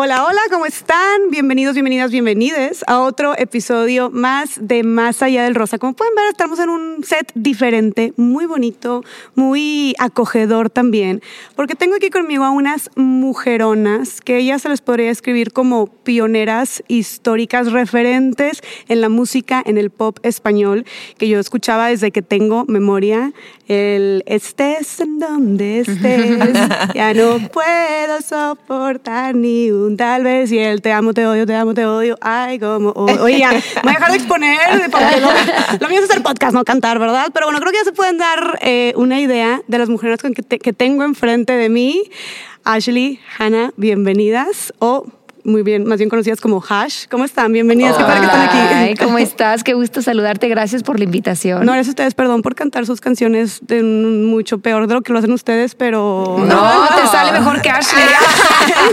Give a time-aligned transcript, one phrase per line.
[0.00, 1.28] Hola, hola, ¿cómo están?
[1.28, 5.78] Bienvenidos, bienvenidas, bienvenides a otro episodio más de Más Allá del Rosa.
[5.78, 9.02] Como pueden ver, estamos en un set diferente, muy bonito,
[9.34, 11.20] muy acogedor también,
[11.56, 16.84] porque tengo aquí conmigo a unas mujeronas que ellas se les podría escribir como pioneras
[16.86, 20.84] históricas, referentes en la música, en el pop español,
[21.16, 23.32] que yo escuchaba desde que tengo memoria.
[23.66, 26.38] El estés en donde estés,
[26.94, 31.54] ya no puedo soportar ni un tal vez y el te amo, te odio, te
[31.54, 32.16] amo, te odio.
[32.20, 32.90] Ay, como.
[32.90, 34.58] Oye, ya, me voy a dejar de exponer
[34.90, 35.28] porque lo,
[35.80, 37.28] lo mío es hacer podcast, no cantar, ¿verdad?
[37.32, 40.30] Pero bueno, creo que ya se pueden dar eh, una idea de las mujeres que,
[40.42, 42.02] te- que tengo enfrente de mí.
[42.64, 44.72] Ashley, Hannah, bienvenidas.
[44.78, 45.06] O
[45.48, 47.06] muy bien, más bien conocidas como Hash.
[47.10, 47.52] ¿Cómo están?
[47.52, 47.96] Bienvenidas.
[47.96, 49.04] Qué padre que están Ay, aquí.
[49.04, 49.64] ¿cómo estás?
[49.64, 50.48] Qué gusto saludarte.
[50.48, 51.60] Gracias por la invitación.
[51.64, 55.12] No, gracias a ustedes, perdón por cantar sus canciones de mucho peor de lo que
[55.12, 56.36] lo hacen ustedes, pero...
[56.38, 58.04] No, te sale mejor que Ashley.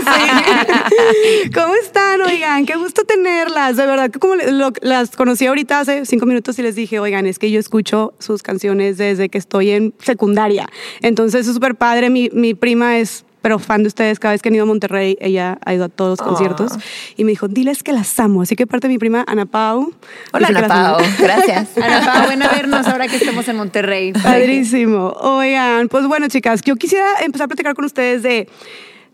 [0.06, 1.50] Sí.
[1.54, 2.20] ¿Cómo están?
[2.22, 3.76] Oigan, qué gusto tenerlas.
[3.76, 7.26] De verdad que como lo- las conocí ahorita hace cinco minutos y les dije, oigan,
[7.26, 10.68] es que yo escucho sus canciones desde que estoy en secundaria.
[11.02, 12.10] Entonces es súper padre.
[12.10, 15.16] Mi, mi prima es pero fan de ustedes, cada vez que han ido a Monterrey,
[15.20, 16.72] ella ha ido a todos los conciertos
[17.16, 18.42] y me dijo, diles que las amo.
[18.42, 19.92] Así que parte de mi prima, Ana Pau.
[20.32, 20.66] Hola, Ana.
[20.66, 20.98] Pao.
[21.18, 21.76] Gracias.
[21.76, 24.12] Ana Pao, ven a vernos ahora que estemos en Monterrey.
[24.12, 25.14] Padrísimo.
[25.20, 28.48] Oigan, pues bueno, chicas, yo quisiera empezar a platicar con ustedes de.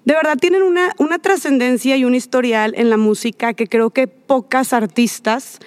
[0.04, 4.08] De verdad tienen una, una trascendencia y un historial en la música que creo que
[4.08, 5.60] pocas artistas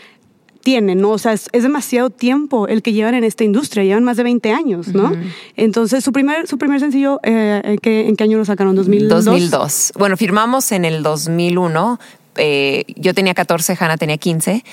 [0.65, 1.11] tienen, ¿no?
[1.11, 4.23] O sea, es, es demasiado tiempo el que llevan en esta industria, llevan más de
[4.23, 5.13] 20 años, ¿no?
[5.55, 8.75] Entonces, su primer, su primer sencillo, eh, ¿en, qué, ¿en qué año lo sacaron?
[8.75, 9.07] ¿2002?
[9.07, 9.93] 2002.
[9.95, 11.99] Bueno, firmamos en el 2001.
[12.37, 14.63] eh, yo tenía 14, Hanna tenía 15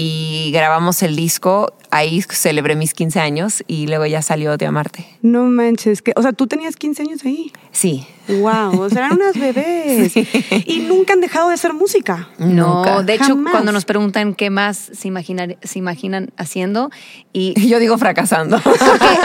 [0.00, 1.72] y grabamos el disco.
[1.90, 5.04] Ahí celebré mis 15 años y luego ya salió de Amarte.
[5.22, 7.50] No manches, que, o sea, tú tenías 15 años ahí.
[7.72, 8.06] Sí.
[8.28, 10.12] Wow, o sea, eran unas bebés.
[10.66, 12.28] Y nunca han dejado de hacer música.
[12.38, 13.02] No, Nunca.
[13.02, 13.50] de hecho, Jamás.
[13.50, 16.90] cuando nos preguntan qué más se, imaginar- se imaginan haciendo,
[17.32, 18.60] y Yo digo fracasando.
[18.62, 18.84] porque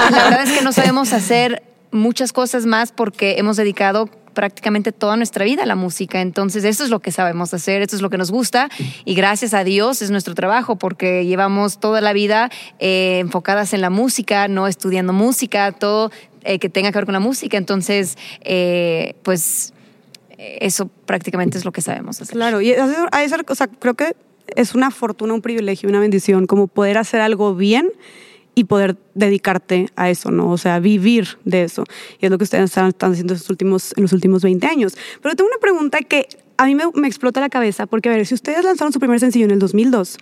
[0.10, 5.16] la verdad es que no sabemos hacer muchas cosas más porque hemos dedicado prácticamente toda
[5.18, 6.22] nuestra vida la música.
[6.22, 8.70] Entonces, eso es lo que sabemos hacer, eso es lo que nos gusta
[9.06, 12.50] y gracias a Dios es nuestro trabajo porque llevamos toda la vida
[12.80, 16.12] eh, enfocadas en la música, no estudiando música, todo
[16.44, 17.58] eh, que tenga que ver con la música.
[17.58, 19.74] Entonces, eh, pues
[20.38, 22.36] eso prácticamente es lo que sabemos hacer.
[22.36, 24.16] Claro, y a esa- o sea, creo que
[24.56, 27.90] es una fortuna, un privilegio, una bendición, como poder hacer algo bien
[28.56, 30.50] y poder dedicarte a eso, ¿no?
[30.52, 31.84] O sea, vivir de eso.
[32.20, 34.96] Y es lo que ustedes están, están haciendo últimos, en los últimos 20 años.
[35.22, 36.28] Pero tengo una pregunta que
[36.58, 39.20] a mí me, me explota la cabeza, porque a ver, si ustedes lanzaron su primer
[39.20, 40.18] sencillo en el 2002,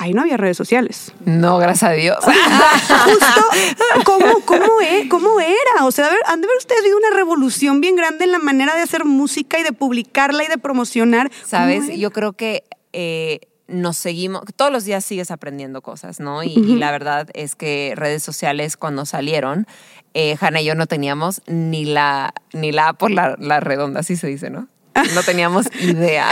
[0.00, 1.12] ahí no había redes sociales.
[1.26, 2.18] No, gracias a Dios.
[2.24, 5.84] Justo, ¿cómo, cómo, e- cómo era?
[5.84, 8.38] O sea, a ver, han de ver ustedes vivido una revolución bien grande en la
[8.38, 11.28] manera de hacer música y de publicarla y de promocionar.
[11.28, 11.98] ¿Cómo ¿Sabes?
[11.98, 16.42] Yo creo que eh, nos seguimos, todos los días sigues aprendiendo cosas, ¿no?
[16.42, 19.66] Y, y la verdad es que redes sociales cuando salieron,
[20.14, 24.16] eh, Hanna y yo no teníamos ni la, ni la por la, la redonda, así
[24.16, 24.68] se dice, ¿no?
[25.14, 26.28] No teníamos idea.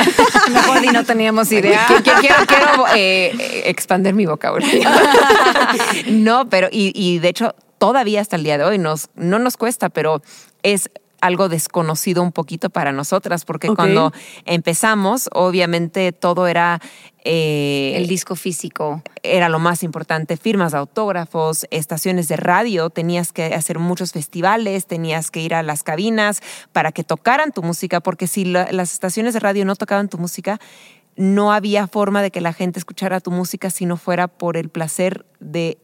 [0.83, 1.87] Ni no teníamos idea.
[2.03, 4.89] Quiero, quiero eh, expander mi vocabulario.
[6.11, 9.57] no, pero, y, y de hecho, todavía hasta el día de hoy nos, no nos
[9.57, 10.23] cuesta, pero
[10.63, 10.91] es
[11.21, 14.13] algo desconocido un poquito para nosotras, porque cuando
[14.45, 16.81] empezamos, obviamente todo era...
[17.25, 19.03] eh, El disco físico.
[19.23, 24.87] era lo más importante, firmas de autógrafos, estaciones de radio, tenías que hacer muchos festivales,
[24.87, 26.41] tenías que ir a las cabinas
[26.73, 30.19] para que tocaran tu música, porque si la- las estaciones de radio no tocaban tu
[30.19, 30.59] música,
[31.17, 34.69] no había forma de que la gente escuchara tu música si no fuera por el
[34.69, 35.79] placer de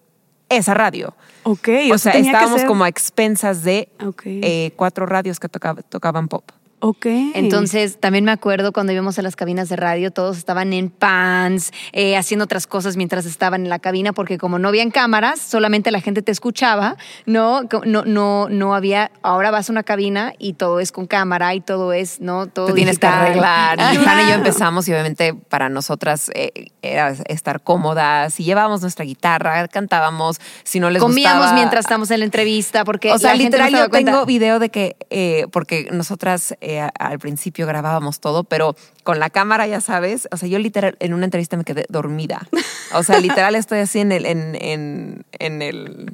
[0.48, 1.14] esa radio.
[1.44, 3.88] Ok, o sea, que estábamos ser- como a expensas de
[4.24, 6.44] eh, cuatro radios que tocaba- tocaban pop.
[6.86, 7.06] Ok.
[7.34, 11.70] Entonces, también me acuerdo cuando íbamos a las cabinas de radio, todos estaban en pants,
[11.92, 15.90] eh, haciendo otras cosas mientras estaban en la cabina, porque como no habían cámaras, solamente
[15.90, 17.62] la gente te escuchaba, ¿no?
[17.86, 21.62] No, no, no había, ahora vas a una cabina y todo es con cámara y
[21.62, 22.48] todo es, ¿no?
[22.48, 23.78] Todo Te tienes que arreglar.
[23.78, 24.12] Y Ajá.
[24.12, 28.38] Hanna y yo empezamos y obviamente para nosotras eh, era estar cómodas.
[28.40, 30.38] Y llevábamos nuestra guitarra, cantábamos.
[30.64, 33.56] Si no les Comíamos gustaba- mientras estamos en la entrevista, porque O sea, la gente
[33.56, 34.12] no literal, yo cuenta.
[34.12, 39.30] tengo video de que, eh, porque nosotras eh, al principio grabábamos todo, pero con la
[39.30, 42.46] cámara, ya sabes, o sea, yo literal en una entrevista me quedé dormida.
[42.94, 46.12] O sea, literal estoy así en el, en, en el,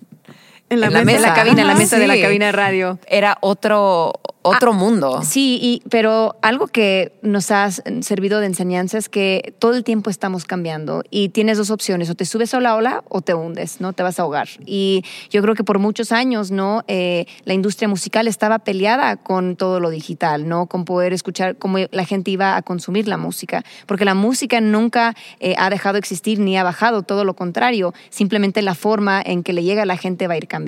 [0.70, 1.20] En la en la mesa.
[1.20, 2.22] La cabina, en la mesa de la sí.
[2.22, 2.98] cabina de radio.
[3.08, 4.12] Era otro,
[4.42, 5.20] otro mundo.
[5.24, 10.10] Sí, y, pero algo que nos ha servido de enseñanza es que todo el tiempo
[10.10, 13.80] estamos cambiando y tienes dos opciones, o te subes a la ola o te hundes,
[13.80, 13.92] ¿no?
[13.92, 14.48] Te vas a ahogar.
[14.64, 16.84] Y yo creo que por muchos años, ¿no?
[16.86, 20.66] Eh, la industria musical estaba peleada con todo lo digital, ¿no?
[20.66, 25.16] Con poder escuchar cómo la gente iba a consumir la música, porque la música nunca
[25.40, 29.42] eh, ha dejado de existir ni ha bajado, todo lo contrario, simplemente la forma en
[29.42, 30.59] que le llega a la gente va a ir cambiando.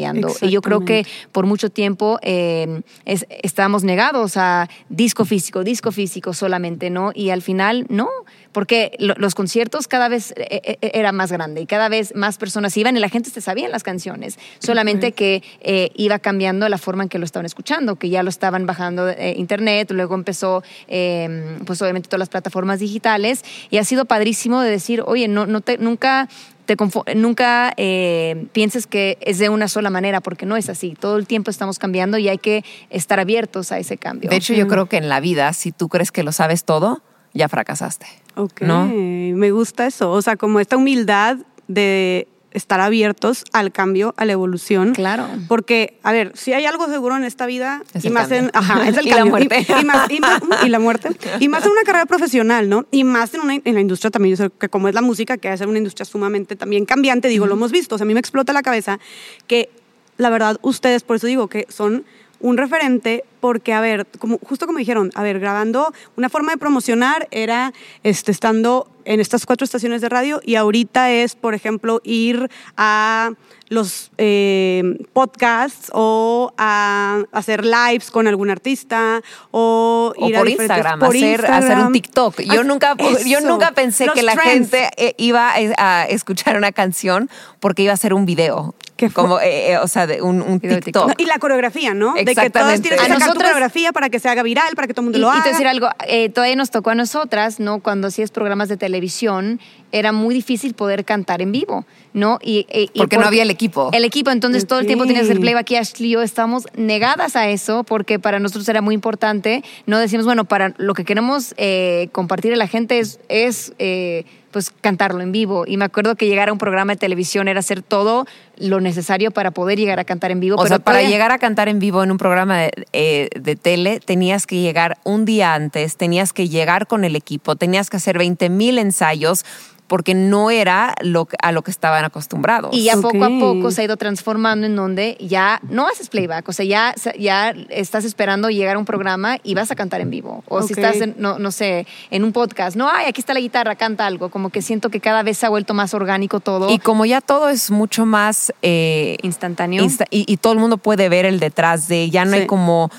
[0.46, 5.92] Y yo creo que por mucho tiempo eh, es- estábamos negados a disco físico, disco
[5.92, 7.12] físico solamente, ¿no?
[7.14, 8.08] Y al final, no,
[8.52, 12.38] porque lo- los conciertos cada vez eh, eh, era más grande y cada vez más
[12.38, 16.78] personas iban y la gente se sabía las canciones, solamente que eh, iba cambiando la
[16.78, 20.62] forma en que lo estaban escuchando, que ya lo estaban bajando eh, internet, luego empezó,
[20.88, 25.46] eh, pues obviamente todas las plataformas digitales y ha sido padrísimo de decir, oye, no,
[25.46, 26.28] no te, nunca
[26.64, 26.76] te
[27.14, 30.94] nunca eh, pienses que es de una sola manera, porque no es así.
[30.98, 34.30] Todo el tiempo estamos cambiando y hay que estar abiertos a ese cambio.
[34.30, 37.02] De hecho, yo creo que en la vida, si tú crees que lo sabes todo,
[37.34, 38.06] ya fracasaste.
[38.36, 38.86] Ok, ¿No?
[38.86, 40.10] me gusta eso.
[40.10, 41.38] O sea, como esta humildad
[41.68, 44.93] de estar abiertos al cambio, a la evolución.
[44.94, 45.26] Claro.
[45.49, 48.50] Porque, a ver, si hay algo seguro en esta vida, Es y más en.
[48.54, 49.66] Ajá, es el Y la muerte.
[49.81, 51.10] Y, más- y más- y la muerte.
[51.40, 52.87] Y más en una carrera profesional, ¿no?
[52.90, 55.60] Y más en, una, en la industria también, que como es la música, que es
[55.60, 57.94] una industria sumamente también cambiante, digo, lo hemos visto.
[57.94, 58.98] O sea, a mí me explota la cabeza
[59.46, 59.70] que,
[60.19, 62.05] la verdad, ustedes, por eso digo que son
[62.40, 66.58] un referente porque, a ver, como, justo como dijeron, a ver, grabando, una forma de
[66.58, 67.72] promocionar era
[68.04, 73.32] este, estando en estas cuatro estaciones de radio y ahorita es, por ejemplo, ir a
[73.68, 80.46] los eh, podcasts o a hacer lives con algún artista o O ir a por
[80.48, 81.92] diferentes- Instagram, por hacer, hacer un Instagram.
[81.92, 82.40] TikTok.
[82.42, 82.94] Yo nunca,
[83.26, 87.28] yo nunca pensé los que la gente eh, iba a, a escuchar una canción
[87.58, 88.76] porque iba a hacer un video.
[89.14, 91.08] Como, eh, eh, o sea, de un, TikTok.
[91.08, 92.14] No, y la coreografía, ¿no?
[92.14, 92.88] De que todas Exactamente.
[92.88, 95.02] tienes que A sacar tu nosotras- coreografía para que se haga viral, para que todo
[95.02, 95.43] el mundo Y, lo y haga.
[95.43, 97.81] te voy a decir algo, eh, todavía nos tocó a nosotras, ¿no?
[97.81, 99.61] Cuando hacías programas de televisión,
[99.92, 101.84] era muy difícil poder cantar en vivo,
[102.14, 102.38] ¿no?
[102.42, 103.90] Y, y- y Porque no había el equipo.
[103.92, 106.66] El equipo, entonces todo el tiempo tenías que hacer playback y Ashley y yo estábamos
[106.76, 109.62] negadas a eso porque para nosotros era muy importante.
[109.86, 114.24] No decimos, bueno, para lo que queremos eh, compartir a la gente es, es eh,
[114.50, 115.64] pues cantarlo en vivo.
[115.66, 118.26] Y me acuerdo que llegar a un programa de televisión era hacer todo
[118.58, 120.56] lo necesario para poder llegar a cantar en vivo.
[120.56, 123.28] O pero sea, para todavía- llegar a cantar en vivo en un programa de, eh,
[123.40, 127.88] de tele, tenías que llegar un día antes, tenías que llegar con el equipo, tenías
[127.88, 129.44] que hacer 20 mil ensayos
[129.87, 132.70] porque no era lo, que- a lo que estaban acostumbrados.
[132.75, 136.49] Y ya poco a poco se ha ido transformando en donde ya no haces playback,
[136.49, 140.08] o sea, ya, ya estás esperando llegar a un programa y vas a cantar en
[140.11, 140.44] vivo.
[140.49, 143.40] O si estás, en, no, no sé, en un podcast, no, ay, aquí está la
[143.40, 144.31] guitarra, canta algo.
[144.31, 147.20] Como que siento que cada vez se ha vuelto más orgánico todo, Y como ya
[147.20, 149.84] todo es mucho más eh, instantáneo.
[149.84, 152.38] insta- y, y todo el mundo puede ver el detrás de, ya no Sí.
[152.38, 152.90] hay como,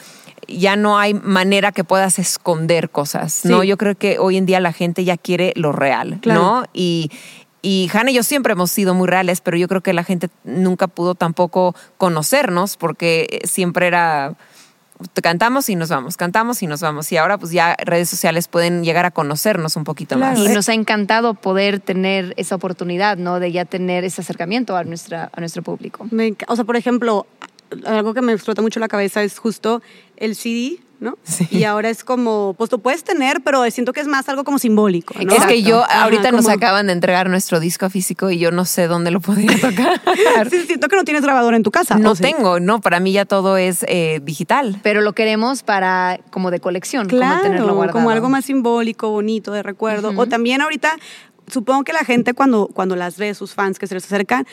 [0.47, 3.63] ya no hay manera que puedas esconder cosas, ¿no?
[3.63, 6.41] Yo creo que hoy en día la gente ya quiere lo real, Claro.
[6.41, 6.63] ¿no?
[6.73, 7.11] Y,
[7.61, 10.29] y Hannah y yo siempre hemos sido muy reales, pero yo creo que la gente
[10.43, 14.35] nunca pudo tampoco conocernos porque siempre era
[15.21, 17.11] cantamos y nos vamos, cantamos y nos vamos.
[17.11, 20.39] Y ahora pues ya redes sociales pueden llegar a conocernos un poquito Claro.
[20.39, 20.49] más.
[20.49, 23.39] y nos ha encantado poder tener esa oportunidad, ¿no?
[23.39, 26.07] De ya tener ese acercamiento a, nuestra, a nuestro público.
[26.11, 27.25] Me o sea, por ejemplo,
[27.85, 29.81] algo que me explota mucho la cabeza es justo
[30.23, 31.17] el CD, ¿no?
[31.23, 31.47] Sí.
[31.51, 34.57] Y ahora es como, pues lo puedes tener, pero siento que es más algo como
[34.57, 35.33] simbólico, ¿no?
[35.33, 38.63] Es que yo, Ajá, ahorita nos acaban de entregar nuestro disco físico y yo no
[38.63, 40.01] sé dónde lo podría tocar.
[40.49, 41.97] Sí, siento que no tienes grabador en tu casa.
[41.99, 44.79] no tengo, no, para mí ya todo es eh, digital.
[44.81, 47.97] Pero lo queremos para, como de colección, como tenerlo Claro, guardado.
[47.99, 50.13] como algo más simbólico, bonito, de recuerdo.
[50.15, 50.95] O también ahorita,
[51.47, 54.47] supongo que la gente cuando, cuando las ve, sus fans que se les acercan,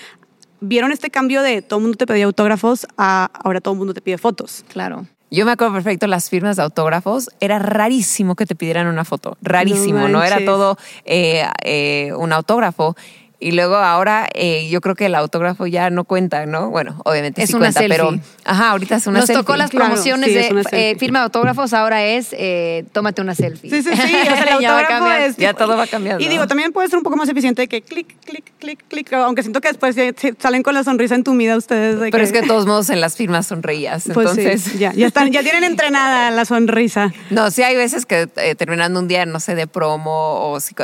[0.61, 3.95] vieron este cambio de todo el mundo te pedía autógrafos a ahora todo el mundo
[3.95, 4.65] te pide fotos.
[4.69, 5.07] Claro.
[5.31, 7.31] Yo me acuerdo perfecto las firmas de autógrafos.
[7.39, 9.37] Era rarísimo que te pidieran una foto.
[9.43, 12.97] Rarísimo, No no, era todo eh, eh, un autógrafo.
[13.41, 16.69] Y luego ahora eh, yo creo que el autógrafo ya no cuenta, ¿no?
[16.71, 18.27] Bueno, obviamente Es sí una cuenta, pero selfie.
[18.45, 19.43] ajá, ahorita es una Nos selfie.
[19.43, 20.91] tocó las Claro, promociones sí, de selfie.
[20.91, 23.71] eh, firma de autógrafos, ahora es eh, tómate una selfie.
[23.71, 23.97] Sí, sí, sí.
[23.97, 25.21] O sea, el Ya va autógrafo cambiar.
[25.23, 25.37] es.
[25.39, 26.23] Ya todo va cambiando.
[26.23, 29.13] Y digo, también puede ser un poco más eficiente de que clic, clic, clic, clic.
[29.15, 29.97] Aunque siento que después
[30.39, 31.99] salen con la sonrisa entumida ustedes.
[31.99, 34.05] De Pero es que de todos modos en las firmas sonreías.
[34.13, 37.11] Pues sí, entonces, ya, ya, están, ya tienen entrenada la sonrisa.
[37.31, 40.75] No, sí hay veces que eh, terminando un día, no sé, de promo o si,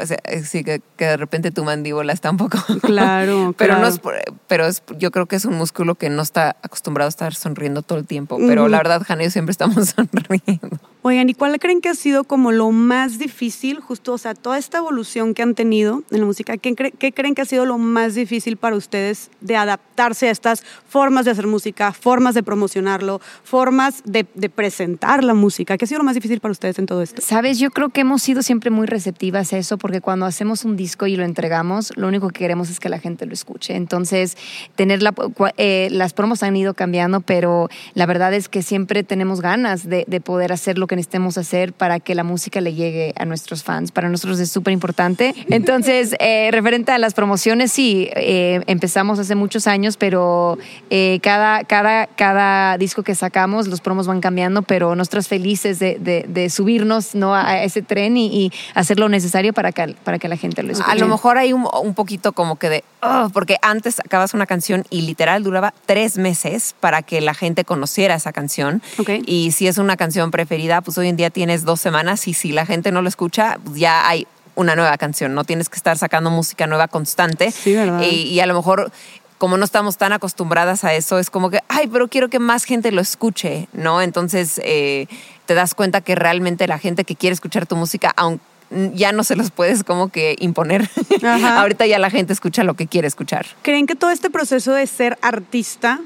[0.44, 2.45] sí que, que de repente tu mandíbula está un poco...
[2.82, 4.14] Claro, pero no es, por-
[4.46, 7.82] pero es, yo creo que es un músculo que no está acostumbrado a estar sonriendo
[7.82, 8.38] todo el tiempo.
[8.38, 10.78] Pero la verdad, Jane y yo siempre estamos sonriendo.
[11.02, 14.58] Oigan, ¿y cuál creen que ha sido como lo más difícil, justo, o sea, toda
[14.58, 17.64] esta evolución que han tenido en la música, ¿qué, cre- qué creen que ha sido
[17.64, 22.42] lo más difícil para ustedes de adaptarse a estas formas de hacer música, formas de
[22.42, 25.78] promocionarlo, formas de, presentar la música?
[25.78, 27.22] ¿Qué ha sido lo más difícil para ustedes en todo esto?
[27.22, 30.76] Sabes, yo creo que hemos sido siempre muy receptivas a eso porque cuando hacemos un
[30.76, 33.76] disco y lo entregamos, lo único que queremos es que la gente lo escuche.
[33.76, 34.36] Entonces,
[34.74, 35.14] tener la,
[35.56, 40.04] eh, las promos han ido cambiando, pero la verdad es que siempre tenemos ganas de,
[40.08, 43.62] de poder hacer lo que necesitemos hacer para que la música le llegue a nuestros
[43.62, 43.92] fans.
[43.92, 45.34] Para nosotros es súper importante.
[45.48, 50.58] Entonces, eh, referente a las promociones, sí, eh, empezamos hace muchos años, pero
[50.90, 55.98] eh, cada, cada, cada disco que sacamos, los promos van cambiando, pero nosotras felices de,
[56.00, 57.34] de- de subirnos ¿no?
[57.34, 60.72] a ese tren y, y hacer lo necesario para que, para que la gente lo
[60.72, 60.90] escuche.
[60.90, 64.46] A lo mejor hay un, un poquito como que de, "Oh", porque antes sacabas una
[64.46, 68.82] canción y literal duraba tres meses para que la gente conociera esa canción.
[69.26, 72.52] Y si es una canción preferida, pues hoy en día tienes dos semanas y si
[72.52, 75.34] la gente no lo escucha, pues ya hay una nueva canción.
[75.34, 77.50] No tienes que estar sacando música nueva constante.
[77.50, 78.00] Sí, ¿verdad?
[78.02, 78.90] Y, y a lo mejor
[79.38, 82.64] como no estamos tan acostumbradas a eso, es como que, ay, pero quiero que más
[82.64, 84.00] gente lo escuche, ¿no?
[84.00, 85.08] Entonces eh,
[85.44, 89.22] te das cuenta que realmente la gente que quiere escuchar tu música, aun ya no
[89.24, 90.88] se los puedes como que imponer.
[91.22, 91.60] Ajá.
[91.62, 93.46] Ahorita ya la gente escucha lo que quiere escuchar.
[93.62, 96.00] ¿Creen que todo este proceso de ser artista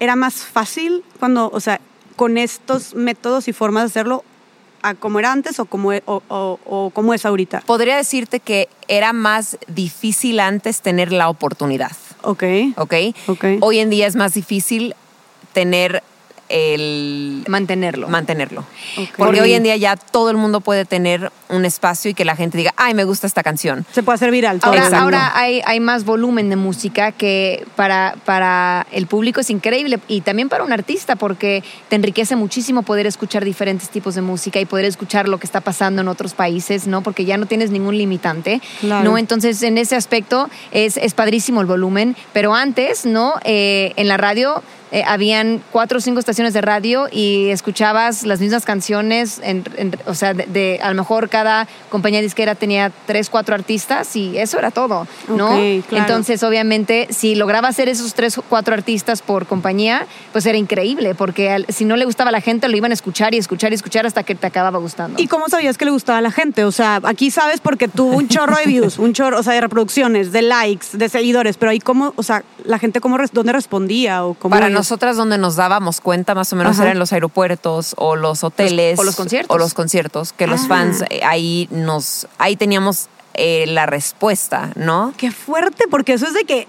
[0.00, 1.80] era más fácil cuando, o sea,
[2.16, 4.24] con estos métodos y formas de hacerlo,
[4.82, 7.62] a como era antes o como, e- o, o- o como es ahorita?
[7.66, 12.44] Podría decirte que era más difícil antes tener la oportunidad, Ok.
[12.76, 12.94] ¿ok?
[13.26, 13.44] Ok.
[13.60, 14.94] Hoy en día es más difícil
[15.52, 16.02] tener
[16.48, 18.08] el mantenerlo.
[18.08, 18.64] mantenerlo.
[19.16, 22.36] Porque hoy en día ya todo el mundo puede tener un espacio y que la
[22.36, 23.84] gente diga, ay, me gusta esta canción.
[23.92, 24.60] Se puede hacer viral.
[24.60, 24.72] todo.
[24.72, 30.00] Ahora, ahora hay, hay más volumen de música que para, para el público es increíble
[30.08, 34.60] y también para un artista porque te enriquece muchísimo poder escuchar diferentes tipos de música
[34.60, 37.02] y poder escuchar lo que está pasando en otros países, ¿no?
[37.02, 39.04] Porque ya no tienes ningún limitante, Claro.
[39.10, 39.18] ¿no?
[39.18, 43.34] Entonces, en ese aspecto es, es padrísimo el volumen, pero antes, ¿no?
[43.44, 44.62] Eh, en la radio
[44.92, 49.96] eh, habían cuatro o cinco estaciones de radio y escuchabas las mismas canciones, en- en-
[50.06, 54.38] o sea, de, de- a lo mejor cada compañía disquera tenía tres, cuatro artistas y
[54.38, 55.48] eso era todo, ¿no?
[55.50, 56.04] Ok, claro.
[56.06, 61.14] Entonces, obviamente, si lograba hacer esos tres o cuatro artistas por compañía, pues era increíble,
[61.14, 63.72] porque al- si no le gustaba a la gente, lo iban a escuchar y escuchar
[63.72, 65.20] y escuchar hasta que te acababa gustando.
[65.20, 66.64] ¿Y cómo sabías que le gustaba a la gente?
[66.64, 69.60] O sea, aquí sabes porque tuvo un chorro de views, un chorro, o sea, de
[69.60, 74.24] reproducciones, de likes, de seguidores, pero ahí cómo, o sea, la gente cómo, dónde respondía
[74.24, 74.54] o cómo...
[74.54, 76.84] Para nosotras donde nos dábamos cuenta más o menos Ajá.
[76.84, 79.54] eran los aeropuertos o los hoteles o los conciertos.
[79.54, 80.68] o los conciertos que los Ah.
[80.68, 85.12] fans eh, ahí nos ahí teníamos eh, la respuesta, ¿no?
[85.18, 86.68] Qué fuerte, porque eso es de que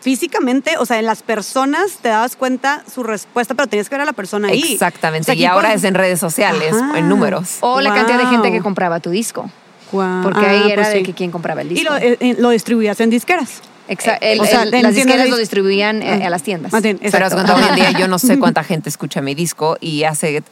[0.00, 4.02] físicamente, o sea, en las personas te dabas cuenta su respuesta, pero tenías que ver
[4.02, 4.74] a la persona ahí.
[4.74, 5.22] Exactamente.
[5.22, 6.98] O sea, aquí y ahora por- es en redes sociales, Ajá.
[6.98, 7.56] en números.
[7.60, 9.50] o la cantidad de gente que compraba tu disco,
[9.90, 11.02] porque Ah, ahí era pues de sí.
[11.04, 11.92] que quién compraba el Y disco.
[11.92, 13.62] lo, eh, eh, lo distribuías en disqueras.
[13.88, 16.26] Exa- eh, el- o sea, el- las disqueras lo dis- distribuían eh, Ah.
[16.26, 16.72] a las tiendas.
[16.82, 17.54] Bien, Pero exacto.
[17.54, 20.42] hoy en día yo no sé cuánta gente escucha mi disco y hace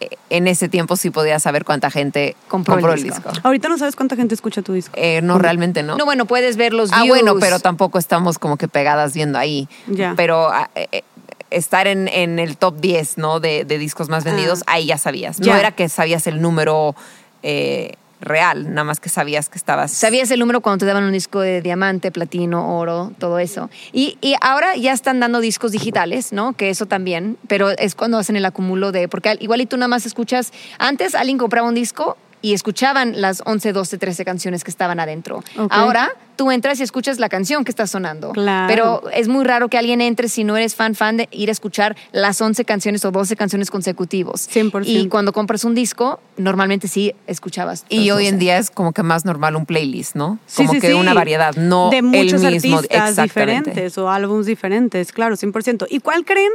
[0.00, 3.30] eh, en ese tiempo sí podía saber cuánta gente Compró compró, el el disco.
[3.42, 4.92] Ahorita no sabes cuánta gente escucha tu disco.
[4.96, 5.96] Eh, no, realmente no.
[5.98, 7.08] No, bueno, puedes ver los Ah, views.
[7.20, 9.68] bueno, pero tampoco estamos como que pegadas viendo ahí.
[9.88, 10.14] Ya.
[10.16, 11.02] Pero ah, eh,
[11.50, 13.40] estar en, en el top 10, ¿no?
[13.40, 15.38] De, de discos más vendidos, ahí ya sabías.
[15.38, 15.52] Ya.
[15.52, 16.94] No era que sabías el número
[17.42, 19.90] eh, real, nada más que sabías que estabas...
[19.90, 23.70] Sabías el número cuando te daban un disco de diamante, platino, oro, todo eso.
[23.92, 26.52] Y, y ahora ya están dando discos digitales, ¿no?
[26.52, 29.08] Que eso también, pero es cuando hacen el acumulo de...
[29.08, 30.52] Porque al- igual y tú nada más escuchas...
[30.78, 35.42] Antes alguien compraba un disco y escuchaban las 11, 12, 13 canciones que estaban adentro.
[35.70, 38.32] Ahora tú entras y escuchas la canción que está sonando.
[38.32, 38.66] Claro.
[38.66, 41.52] Pero es muy raro que alguien entre si no eres fan, fan de ir a
[41.52, 44.48] escuchar las 11 canciones o 12 canciones consecutivos.
[44.48, 44.84] 100%.
[44.86, 47.84] Y cuando compras un disco, normalmente sí escuchabas.
[47.90, 48.38] Y hoy en 12.
[48.38, 50.38] día es como que más normal un playlist, ¿no?
[50.46, 50.92] Sí, Como sí, que sí.
[50.94, 52.78] una variedad, no de muchos el mismo.
[52.78, 55.88] artistas diferentes o álbumes diferentes, claro, 100%.
[55.90, 56.52] ¿Y cuál creen,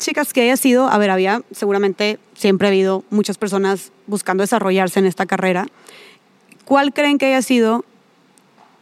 [0.00, 0.88] chicas, que haya sido?
[0.88, 5.66] A ver, había seguramente siempre ha habido muchas personas buscando desarrollarse en esta carrera.
[6.64, 7.84] ¿Cuál creen que haya sido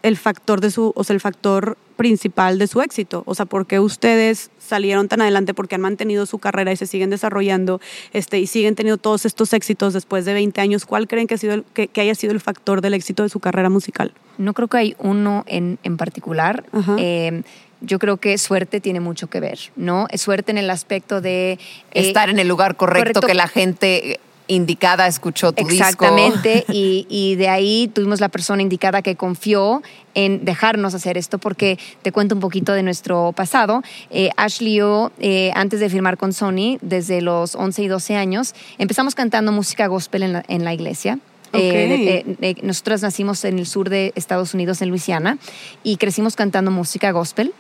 [0.03, 3.23] el factor de su, o sea, el factor principal de su éxito?
[3.27, 5.55] O sea, ¿por qué ustedes salieron tan adelante?
[5.55, 7.81] Porque han mantenido su carrera y se siguen desarrollando
[8.13, 10.87] este, y siguen teniendo todos estos éxitos después de 20 años.
[10.87, 13.29] ¿Cuál creen que, ha sido el- que, que haya sido el factor del éxito de
[13.29, 14.13] su carrera musical?
[14.37, 16.65] No creo que hay uno en, en particular.
[16.73, 16.95] Ajá.
[16.99, 17.43] Eh,
[17.80, 20.06] yo creo que suerte tiene mucho que ver, ¿no?
[20.16, 21.52] Suerte en el aspecto de...
[21.52, 21.58] eh,
[21.92, 23.26] Estar en el lugar correcto, correcto.
[23.26, 29.02] que la gente indicada escuchó tu Exactamente, y, y, de ahí tuvimos la persona indicada
[29.02, 29.82] que confió
[30.14, 33.82] en dejarnos hacer esto, porque te cuento un poquito de nuestro pasado.
[34.11, 38.16] Eh, Ashley y yo, eh, antes de firmar con Sony, desde los 11 y 12
[38.16, 41.18] años, empezamos cantando música gospel en la, en la iglesia.
[41.52, 45.38] Eh, eh, eh, nosotras nacimos en el sur de Estados Unidos, en Luisiana,
[45.83, 47.52] y crecimos cantando música gospel.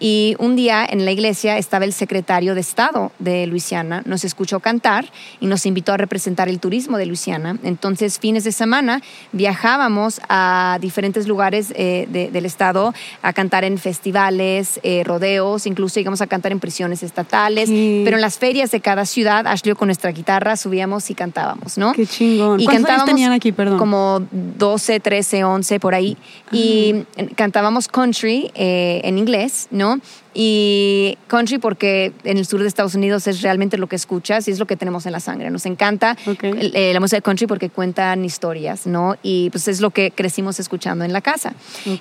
[0.00, 4.60] Y un día en la iglesia estaba el secretario de Estado de Luisiana, nos escuchó
[4.60, 5.10] cantar
[5.40, 7.58] y nos invitó a representar el turismo de Luisiana.
[7.62, 15.66] Entonces, fines de semana viajábamos a diferentes lugares del estado a cantar en festivales, rodeos,
[15.66, 19.74] incluso llegamos a cantar en prisiones estatales, pero en las ferias de cada ciudad, Ashley
[19.74, 21.92] con nuestra guitarra subíamos y cantábamos, ¿no?
[21.92, 22.60] Qué chingón.
[22.60, 23.78] Y cantábamos aquí, perdón?
[23.78, 26.16] Como 12, 13, 11, por ahí.
[26.52, 30.00] Y cantábamos country eh, en inglés, ¿no?
[30.38, 34.50] Y country porque en el sur de Estados Unidos es realmente lo que escuchas y
[34.50, 35.50] es lo que tenemos en la sangre.
[35.50, 39.16] Nos encanta eh, la música de country porque cuentan historias, ¿no?
[39.22, 41.54] Y pues es lo que crecimos escuchando en la casa.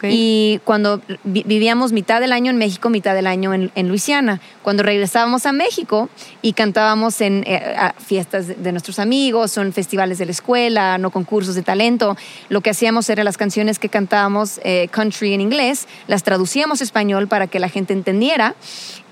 [0.04, 4.42] Y cuando vivíamos mitad del año en México, mitad del año en, en Luisiana.
[4.64, 6.10] Cuando regresábamos a México
[6.42, 7.62] y cantábamos en eh,
[8.00, 12.16] fiestas de, nuestros amigos en festivales de la escuela, no concursos de talento,
[12.50, 16.84] lo que hacíamos era las canciones que cantábamos eh, country en inglés, las traducíamos a
[16.84, 18.56] español para que la gente entendiera.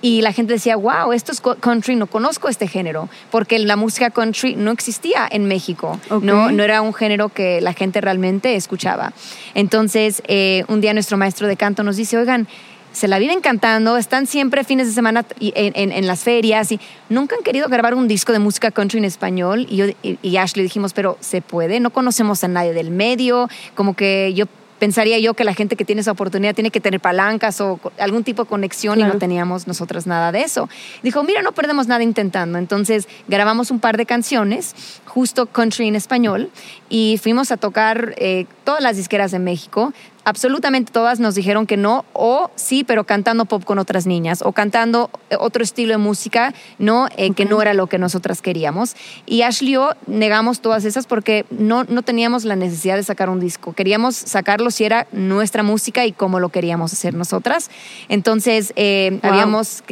[0.01, 4.09] Y la gente decía, wow, esto es country, no conozco este género, porque la música
[4.09, 9.13] country no existía en México, no, no era un género que la gente realmente escuchaba.
[9.55, 12.49] Entonces, eh, un día nuestro maestro de canto nos dice, oigan,
[12.93, 17.35] se la viven cantando, están siempre fines de semana en, en, las ferias y nunca
[17.35, 19.67] han querido grabar un disco de música country en español.
[19.69, 23.95] Y yo y Ashley dijimos, pero se puede, no conocemos a nadie del medio, como
[23.95, 24.45] que yo
[24.83, 28.25] pensaría yo que la gente que tiene esa oportunidad tiene que tener palancas o algún
[28.25, 30.67] tipo de conexión y no teníamos nosotras nada de eso.
[31.01, 32.57] Dijo, mira, no perdemos nada intentando.
[32.57, 36.51] Entonces grabamos un par de canciones, justo country en español,
[36.89, 39.93] y fuimos a tocar eh, todas las disqueras de México
[40.25, 44.51] absolutamente todas nos dijeron que no, o sí, pero cantando pop con otras niñas, o
[44.51, 47.07] cantando eh, otro estilo de música, ¿no?
[47.17, 48.95] Eh, que no era lo que nosotras queríamos.
[49.25, 53.29] Y Ashley y yo negamos todas esas porque no, no teníamos la necesidad de sacar
[53.29, 53.73] un disco.
[53.73, 57.69] Queríamos sacarlo si era nuestra música y como lo queríamos hacer nosotras.
[58.09, 59.83] Entonces, eh, habíamos,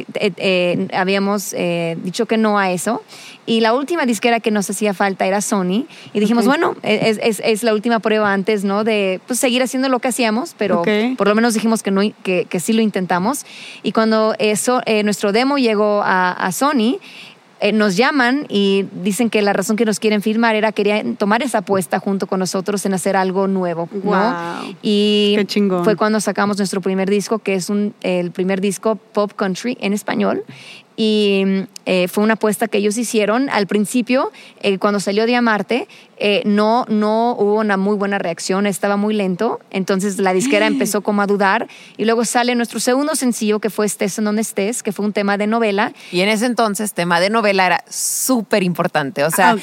[0.92, 1.54] habíamos
[2.02, 3.02] dicho que no a eso.
[3.44, 5.86] Y la última disquera que nos hacía falta era Sony.
[6.12, 8.84] Y dijimos, bueno, es, es, es, la última prueba antes, ¿no?
[8.84, 10.82] De pues, seguir haciendo lo que hacíamos, pero
[11.16, 13.44] por lo menos dijimos que, no, que, que, sí lo intentamos.
[13.82, 16.98] Y cuando eso, eh, nuestro demo llegó a, a Sony,
[17.62, 21.44] eh, nos llaman y dicen que la razón que nos quieren firmar era querían tomar
[21.44, 24.36] esa apuesta junto con nosotros en hacer algo nuevo, ¿no?
[24.82, 25.36] Y
[25.84, 29.92] fue cuando sacamos nuestro primer disco, que es un, el primer disco pop country en
[29.92, 30.42] español
[31.04, 33.50] y eh, fue una apuesta que ellos hicieron.
[33.50, 38.96] Al principio, eh, cuando salió Diamarte, eh, no, no hubo una muy buena reacción, estaba
[38.96, 43.58] muy lento, entonces la disquera empezó como a dudar y luego sale nuestro segundo sencillo
[43.58, 45.92] que fue Estés en donde estés, que fue un tema de novela.
[46.12, 49.56] Y en ese entonces tema de novela era súper importante, o sea,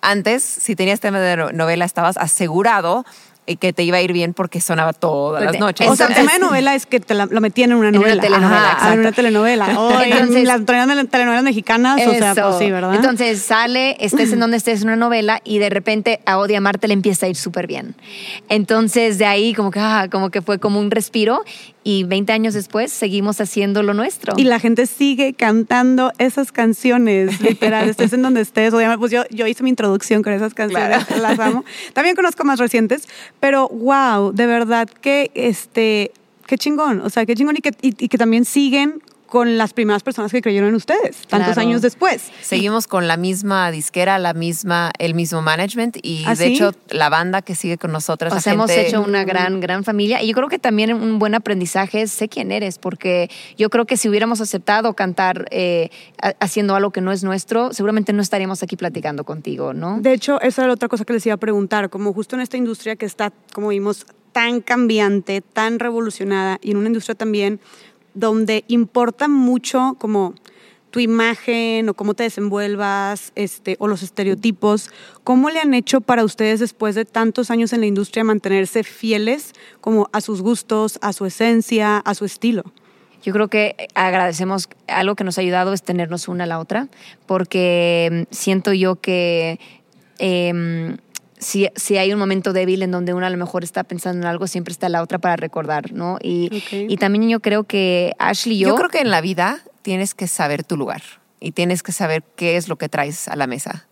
[0.00, 3.04] antes si tenías tema de novela estabas asegurado
[3.44, 5.88] y que te iba a ir bien porque sonaba todas las noches.
[5.88, 8.12] O sea, el tema de novela es que te la, lo metían en una novela.
[8.12, 8.92] En una telenovela.
[8.92, 9.66] en una telenovela.
[10.04, 12.94] Entonces, las telenovelas mexicanas, o sea, pues sí, ¿verdad?
[12.94, 16.86] Entonces sale, estés en donde estés en una novela y de repente a Odia Marte
[16.88, 17.96] le empieza a ir súper bien.
[18.48, 21.42] Entonces de ahí como que, ah, como que fue como un respiro
[21.84, 24.34] y 20 años después seguimos haciendo lo nuestro.
[24.36, 28.72] Y la gente sigue cantando esas canciones, literal, estés en donde estés.
[28.72, 31.64] Obviamente, pues yo, yo hice mi introducción con esas canciones, las amo.
[31.92, 33.08] También conozco más recientes,
[33.40, 36.12] pero wow, de verdad que este,
[36.46, 40.02] qué chingón, o sea, qué chingón y que, y que también siguen con las primeras
[40.02, 42.30] personas que creyeron en ustedes, tantos años después.
[42.42, 47.08] Seguimos con la misma disquera, la misma, el mismo management y ¿Ah, de hecho la
[47.08, 48.46] banda que sigue con nosotras.
[48.46, 52.02] O hemos hecho una gran, gran familia y yo creo que también un buen aprendizaje
[52.02, 55.88] es sé quién eres, porque yo creo que si hubiéramos aceptado cantar eh,
[56.38, 59.98] haciendo algo que no es nuestro, seguramente no estaríamos aquí platicando contigo, ¿no?
[60.02, 62.58] De hecho, esa era otra cosa que les iba a preguntar, como justo en esta
[62.58, 67.60] industria que está, como vimos, tan cambiante, tan revolucionada y en una industria también
[68.14, 70.34] donde importa mucho como
[70.92, 74.90] tu imagen o cómo te desenvuelvas este, o los estereotipos.
[75.24, 79.54] ¿Cómo le han hecho para ustedes después de tantos años en la industria mantenerse fieles
[79.80, 82.62] como a sus gustos, a su esencia, a su estilo?
[83.24, 86.88] Yo creo que agradecemos, algo que nos ha ayudado es tenernos una a la otra,
[87.26, 89.58] porque mm, siento yo que...
[90.18, 90.98] Em,
[91.42, 94.26] si, si, hay un momento débil en donde uno a lo mejor está pensando en
[94.26, 96.18] algo, siempre está la otra para recordar, ¿no?
[96.22, 98.68] Y, y también yo creo que Ashley y yo...
[98.68, 101.02] Yo creo que en la vida tienes que saber tu lugar
[101.40, 103.88] y tienes que saber qué es lo que traes a la mesa.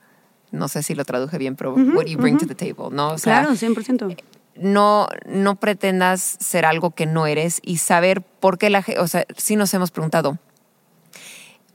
[0.52, 3.10] no sé si lo traduje bien, pero what do you bring to the table, ¿no?
[3.10, 4.16] O sea, claro, 100%.
[4.56, 9.08] no, no pretendas ser algo que no eres y saber por qué la gente, o
[9.08, 10.38] sea, sí nos hemos preguntado,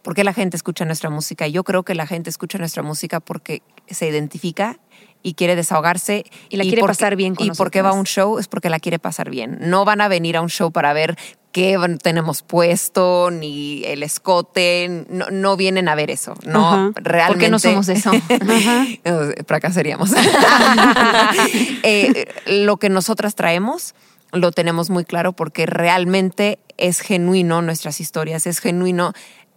[0.06, 1.48] ¿por qué la gente escucha nuestra música?
[1.48, 4.78] Yo creo que la gente escucha nuestra música porque se identifica
[5.24, 6.26] y quiere desahogarse.
[6.50, 8.70] Y la quiere porque- pasar bien con Y porque va a un show es porque
[8.70, 9.58] la quiere pasar bien.
[9.62, 11.18] No van a venir a un show para ver
[11.52, 16.36] qué tenemos puesto, ni el escote, no, no vienen a ver eso.
[16.46, 16.92] No, Ajá.
[16.98, 17.28] realmente.
[17.34, 18.12] ¿Por qué no somos eso?
[19.04, 20.12] Eh, fracasaríamos.
[21.84, 23.96] Eh, lo que nosotras traemos
[24.32, 29.14] lo tenemos muy claro porque realmente es genuino nuestras historias, es genuino.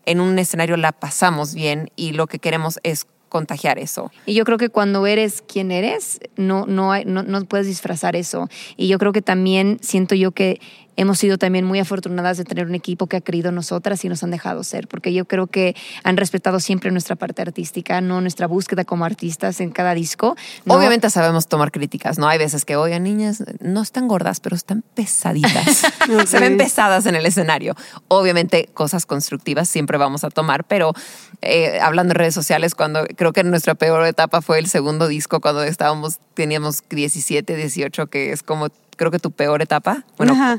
[0.08, 4.10] En un escenario la pasamos bien y lo que queremos es contagiar eso.
[4.24, 8.16] Y yo creo que cuando eres quien eres, no, no, hay- no, no puedes disfrazar
[8.16, 8.48] eso.
[8.78, 10.60] Y yo creo que también siento yo que
[10.98, 14.08] hemos sido también muy afortunadas de tener un equipo que ha creído en nosotras y
[14.08, 18.20] nos han dejado ser, porque yo creo que han respetado siempre nuestra parte artística, no
[18.20, 20.36] nuestra búsqueda como artistas en cada disco.
[20.64, 20.74] ¿no?
[20.74, 22.26] Obviamente sabemos tomar críticas, ¿no?
[22.26, 25.86] Hay veces que, oigan, niñas, no están gordas, pero están pesaditas.
[26.26, 27.76] Se ven pesadas en el escenario.
[28.08, 30.94] Obviamente cosas constructivas siempre vamos a tomar, pero
[31.42, 35.40] eh, hablando en redes sociales, cuando creo que nuestra peor etapa fue el segundo disco,
[35.40, 40.04] cuando estábamos, teníamos 17, 18, que es como, creo que tu peor etapa.
[40.18, 40.58] Bueno, Ajá.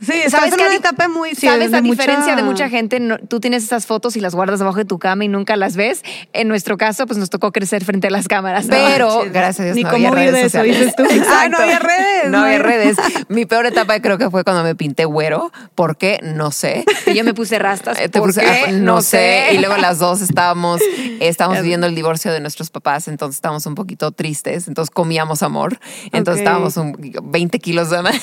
[0.00, 1.34] Sí, ¿Sabes que una etapa muy...
[1.34, 1.72] sí, ¿Sabes?
[1.74, 4.78] A mucha- diferencia de mucha gente, no- tú tienes esas fotos y las guardas debajo
[4.78, 6.02] de tu cama y nunca las ves.
[6.32, 8.66] En nuestro caso, pues nos tocó crecer frente a las cámaras.
[8.66, 8.76] ¿no?
[8.76, 9.32] Pero, manches.
[9.32, 11.02] gracias a Dios, Ni no cómo había redes de eso, dices tú.
[11.30, 12.96] Ah, no había redes, No había redes.
[13.28, 15.50] Mi peor etapa creo que fue cuando me pinté güero.
[15.74, 16.20] ¿Por qué?
[16.22, 16.84] No sé.
[17.06, 17.98] Y yo me puse rastas.
[18.00, 18.72] Eh, ¿Por puse- qué?
[18.72, 19.48] no sé.
[19.52, 20.80] Y luego las dos estábamos,
[21.20, 25.78] estábamos viviendo el divorcio de nuestros papás, entonces estábamos un poquito tristes, entonces comíamos amor,
[26.12, 26.46] entonces Ok.
[26.46, 28.14] estábamos un 20 kilos de más.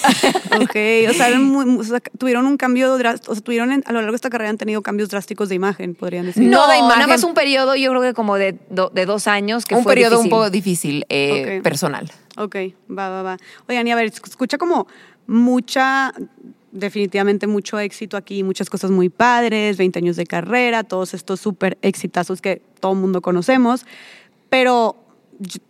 [0.62, 0.76] Ok,
[1.10, 4.00] o sea, muy- o sea, tuvieron un cambio drástico, o sea, tuvieron en- a lo
[4.00, 6.44] largo de esta carrera han tenido cambios drásticos de imagen, podrían decir.
[6.44, 6.96] No No, de imagen.
[7.00, 9.84] nada más un periodo, yo creo que como de, do- de dos años, que un
[9.84, 10.30] fue periodo un difícil.
[10.30, 11.64] poco difícil, eh, Ok.
[11.64, 12.12] personal.
[12.38, 12.56] Ok,
[12.90, 13.38] va, va, va.
[13.68, 14.88] Oigan, y a ver, escucha como
[15.28, 16.14] mucha,
[16.72, 21.78] definitivamente mucho éxito aquí, muchas cosas muy padres, 20 años de carrera, todos estos súper
[21.82, 23.86] exitazos que todo el mundo conocemos,
[24.50, 24.98] pero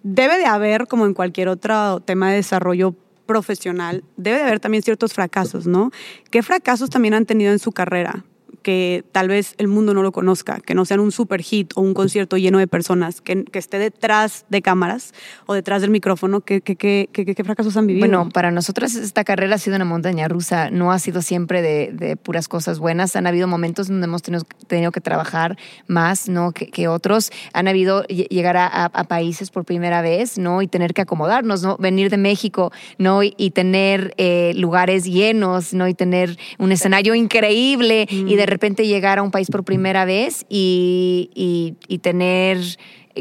[0.04, 4.84] debe de haber, como en cualquier otro tema de desarrollo profesional, debe de haber también
[4.84, 5.92] ciertos fracasos, ¿no?
[6.32, 8.26] ¿Qué fracasos también han tenido en su carrera?
[8.66, 11.82] Que tal vez el mundo no lo conozca, que no sean un super hit o
[11.82, 15.14] un concierto lleno de personas, que, que esté detrás de cámaras
[15.46, 18.08] o detrás del micrófono, ¿qué, qué, qué, qué- qué fracasos han vivido?
[18.08, 21.92] Bueno, para nosotros esta carrera ha sido una montaña rusa, no ha sido siempre de,
[21.94, 23.16] de puras cosas buenas.
[23.16, 26.52] Han habido momentos donde hemos tenido, tenido que trabajar más ¿no?
[26.52, 27.30] que, que otros.
[27.54, 30.64] Han habido lle- llegar a, a- a países por primera vez ¿no?
[30.64, 31.78] y tener que acomodarnos, ¿no?
[31.78, 33.22] venir de México ¿no?
[33.22, 35.88] y, y tener eh, lugares llenos ¿no?
[35.88, 40.46] y tener un escenario increíble y de repente llegar a un país por primera vez
[40.50, 42.58] y, y- y tener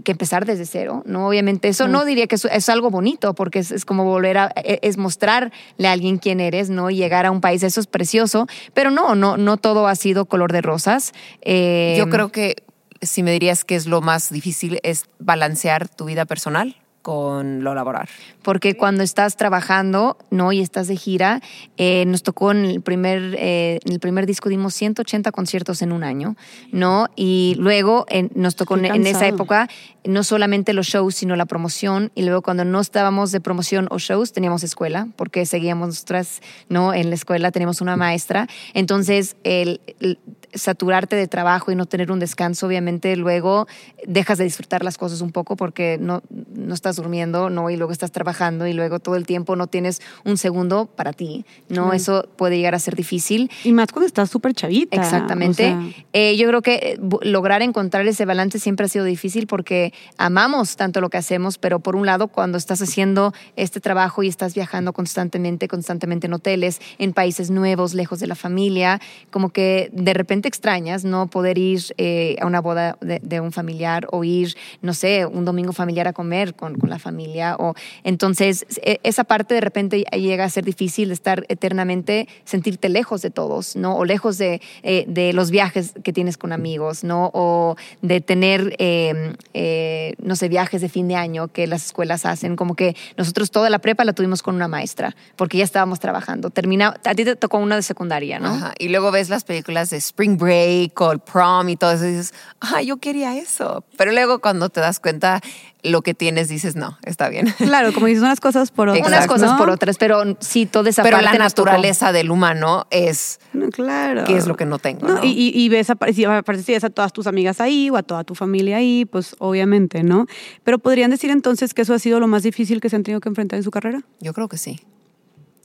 [0.03, 1.29] que empezar desde cero, ¿no?
[1.29, 4.53] Obviamente eso no diría que es, es algo bonito, porque es, es como volver a,
[4.57, 5.53] e- es mostrarle
[5.87, 6.90] a alguien quién eres, ¿no?
[6.90, 10.25] Y llegar a un país, eso es precioso, pero no, no, no todo ha sido
[10.25, 11.12] color de rosas.
[11.42, 12.57] Eh, Yo creo que
[13.03, 17.75] si me dirías que es lo más difícil es balancear tu vida personal con lo
[17.75, 18.09] laboral.
[18.43, 20.53] porque cuando estás trabajando, ¿no?
[20.53, 21.40] Y estás de gira,
[21.77, 25.93] eh, nos tocó en el primer, eh, en el primer disco dimos 180 conciertos en
[25.93, 26.35] un año,
[26.73, 27.07] ¿no?
[27.14, 29.69] Y luego en- nos tocó en, en esa época
[30.05, 32.11] no solamente los shows, sino la promoción.
[32.14, 36.93] Y luego cuando no estábamos de promoción o shows, teníamos escuela, porque seguíamos nosotras, ¿no?
[36.95, 38.47] En la escuela teníamos una maestra.
[38.75, 40.19] Entonces, el, el
[40.55, 43.67] saturarte de trabajo y no tener un descanso, obviamente luego
[44.07, 46.23] dejas de disfrutar las cosas un poco porque no,
[46.55, 47.71] no estás durmiendo, ¿no?
[47.71, 51.45] Y luego estás trabajando y luego todo el tiempo no tienes un segundo para ti,
[51.69, 51.93] ¿no?
[51.93, 53.51] Eso puede llegar a ser difícil.
[53.64, 54.97] y más cuando estás súper chavita.
[54.97, 55.75] Exactamente.
[55.75, 59.47] o sea, Eh, yo creo que eh, lograr encontrar ese balance siempre ha sido difícil
[59.47, 64.23] porque amamos tanto lo que hacemos, pero por un lado, cuando estás haciendo este trabajo
[64.23, 69.51] y estás viajando constantemente, constantemente en hoteles, en países nuevos, lejos de la familia, como
[69.51, 74.25] que de repente extrañas no poder ir eh, a una boda de, un familiar o
[74.25, 77.57] ir, no sé, un domingo familiar a comer con, con la familia.
[77.59, 82.89] O, entonces, e- esa parte de repente llega a ser difícil de estar eternamente, sentirte
[82.89, 83.97] lejos de todos, ¿no?
[83.97, 87.31] O lejos de, eh, de los viajes que tienes con amigos, ¿no?
[87.35, 92.27] O de tener, eh, eh, no sé, viajes de fin de año que las escuelas
[92.27, 92.57] hacen.
[92.57, 96.51] Como que nosotros toda la prepa la tuvimos con una maestra, porque ya estábamos trabajando.
[96.51, 98.55] Termina, a ti te tocó una de secundaria, ¿no?
[98.55, 98.75] Ajá.
[98.79, 102.11] Y luego ves las películas de Spring Break o el prom y todo eso y
[102.11, 103.85] dices, ah, yo quería eso.
[103.97, 105.40] Pero luego cuando te das cuenta,
[105.83, 107.53] lo que tienes dices, no, está bien.
[107.59, 109.07] Claro, como dices unas cosas por otras.
[109.07, 109.59] Unas cosas ¿no?
[109.59, 114.25] por otras, pero sí, toda esa Pero parte la naturaleza del humano es No, claro.
[114.25, 115.07] qué es lo que no tengo.
[115.07, 115.25] No, ¿no?
[115.25, 116.25] Y, y- ves, a, si
[116.73, 120.27] ves a todas tus amigas ahí o a toda tu familia ahí, pues obviamente, ¿no?
[120.62, 123.20] Pero podrían decir entonces que eso ha sido lo más difícil que se han tenido
[123.20, 124.81] que enfrentar en su carrera, Yo creo que sí.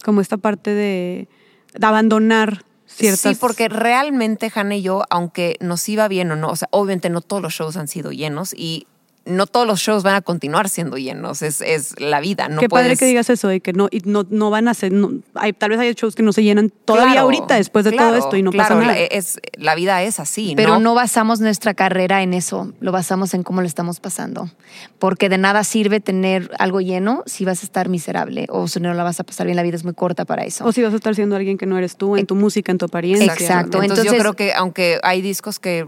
[0.04, 1.28] como esta parte de,
[1.74, 2.64] de abandonar
[3.00, 7.10] Sí, porque realmente, Hanna y yo, aunque nos iba bien o no, o sea, obviamente
[7.10, 8.88] no todos los shows han sido llenos y
[9.30, 12.50] no todos los shows van a continuar siendo llenos, es, es la vida.
[12.50, 14.92] No Qué padre que digas eso y que no, y no, no van a ser,
[14.92, 17.92] no, hay, tal vez hay shows que no se llenan todavía Claro, ahorita después de
[17.92, 18.94] claro, todo esto y no claro, pasa nada.
[18.94, 20.80] La, es, la vida es así, Pero ¿no?
[20.80, 24.50] no basamos nuestra carrera en eso, lo basamos en cómo lo estamos pasando.
[24.98, 28.94] Porque de nada sirve tener algo lleno si vas a estar miserable o si no
[28.94, 30.66] la vas a pasar bien, la vida es muy corta para eso.
[30.66, 32.78] o si vas a estar siendo alguien que no eres tú en tu música, en
[32.78, 33.32] tu apariencia.
[33.34, 33.82] Exacto.
[33.82, 35.88] Entonces, yo Entonces- creo que aunque hay discos que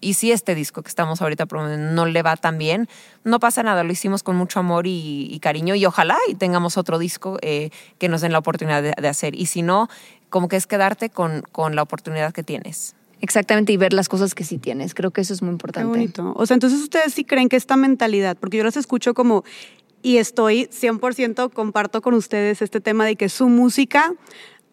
[0.00, 2.88] y si este disco que estamos ahorita promoviendo no le va tan bien,
[3.24, 6.76] no pasa nada, lo hicimos con mucho amor y, y cariño y ojalá y tengamos
[6.76, 9.34] otro disco eh, que nos den la oportunidad de, de hacer.
[9.34, 9.88] Y si no,
[10.28, 12.94] como que es quedarte con, con la oportunidad que tienes.
[13.22, 14.94] Exactamente, y ver las cosas que sí tienes.
[14.94, 15.88] Creo que eso es muy Qué importante.
[15.88, 16.32] bonito.
[16.36, 19.44] O sea, entonces ustedes sí creen que esta mentalidad, porque yo las escucho como,
[20.02, 24.14] y estoy 100% comparto con ustedes este tema de que su música,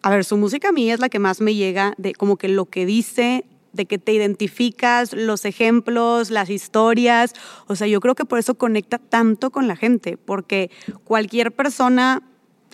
[0.00, 2.48] a ver, su música a mí es la que más me llega de como que
[2.48, 7.34] lo que dice, de que te identificas, los ejemplos, las historias.
[7.66, 10.70] O sea, yo creo que por eso conecta tanto con la gente, porque
[11.04, 12.22] cualquier persona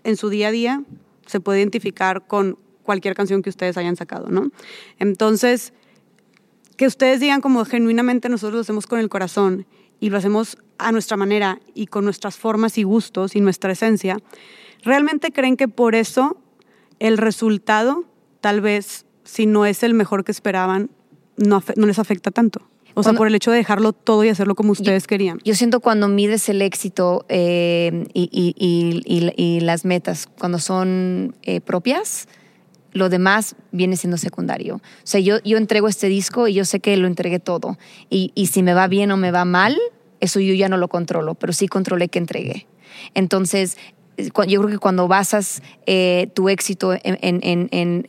[0.05, 0.83] en su día a día
[1.27, 4.51] se puede identificar con cualquier canción que ustedes hayan sacado, ¿no?
[4.99, 5.73] Entonces,
[6.77, 9.67] que ustedes digan como genuinamente nosotros lo hacemos con el corazón
[10.01, 14.19] y lo hacemos a nuestra manera y con nuestras formas y gustos y nuestra esencia,
[14.83, 16.37] ¿realmente creen que por eso
[16.99, 18.05] el resultado,
[18.41, 20.91] tal vez si no es el mejor que esperaban,
[21.37, 22.61] no, no les afecta tanto?
[22.97, 25.39] O sea, Cuando- por el hecho de dejarlo todo y hacerlo como ustedes querían.
[25.45, 31.61] Yo siento cuando mides el éxito eh, y, y- y- las metas, cuando son eh,
[31.61, 32.29] propias,
[32.93, 34.77] lo demás viene siendo secundario.
[34.77, 37.79] O sea, yo, yo entrego este disco y yo sé que lo entregué todo.
[38.11, 39.77] Y, y si me va bien o me va mal,
[40.21, 42.69] eso yo ya no lo controlo, pero sí controlé que entregué.
[43.15, 43.77] Entonces,
[44.17, 48.05] yo creo que cuando basas eh, tu éxito en, en- en-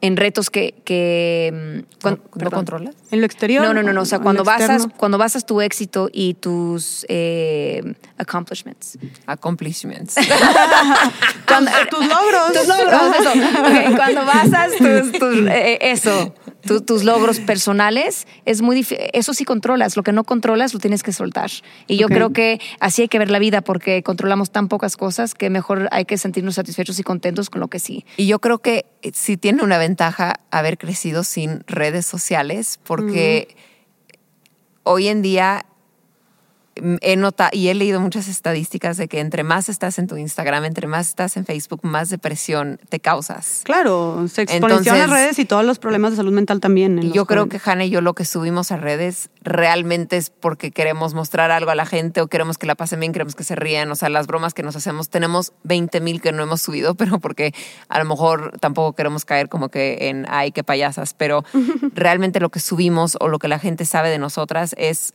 [0.00, 0.74] en- retos que...
[0.84, 2.94] que mm, ¿No, controlas?
[3.10, 3.64] En lo exterior.
[3.64, 4.02] No, no, no, no.
[4.02, 8.96] O sea, cuando basas, cuando basas tu éxito y tus eh, accomplishments.
[9.26, 10.14] Accomplishments.
[11.46, 12.52] Cuando, tus logros.
[12.52, 13.96] tus logros, eso.
[13.96, 16.34] Cuando basas tus, tus, eh, eso,
[16.68, 19.96] tu- tus logros personales, es muy Eso sí controlas.
[19.96, 21.50] Lo que no controlas lo tienes que soltar.
[21.86, 25.34] Y yo creo que así hay que ver la vida porque controlamos tan pocas cosas
[25.34, 28.04] que mejor hay que sentirnos satisfechos y contentos con lo que sí.
[28.16, 33.56] Y yo creo que sí tiene una ventaja haber crecido sin redes sociales, porque
[34.84, 35.64] hoy en día
[37.00, 40.64] he notado y he leído muchas estadísticas de que entre más estás en tu Instagram,
[40.64, 43.62] entre más estás en Facebook, más depresión te causas.
[43.64, 46.98] Claro, se exponenciaron las redes y todos los problemas de salud mental también.
[46.98, 47.62] en yo creo jóvenes.
[47.62, 51.70] que Hanna y yo lo que subimos a redes realmente es porque queremos mostrar algo
[51.70, 53.90] a la gente o queremos que la pasen bien, queremos que se rían.
[53.90, 57.18] O sea, las bromas que nos hacemos, tenemos 20 mil que no hemos subido, pero
[57.18, 57.54] porque
[57.88, 61.14] a lo mejor tampoco queremos caer como que en, ay, qué payasas.
[61.14, 61.44] Pero
[61.94, 65.14] realmente lo que subimos o lo que la gente sabe de nosotras es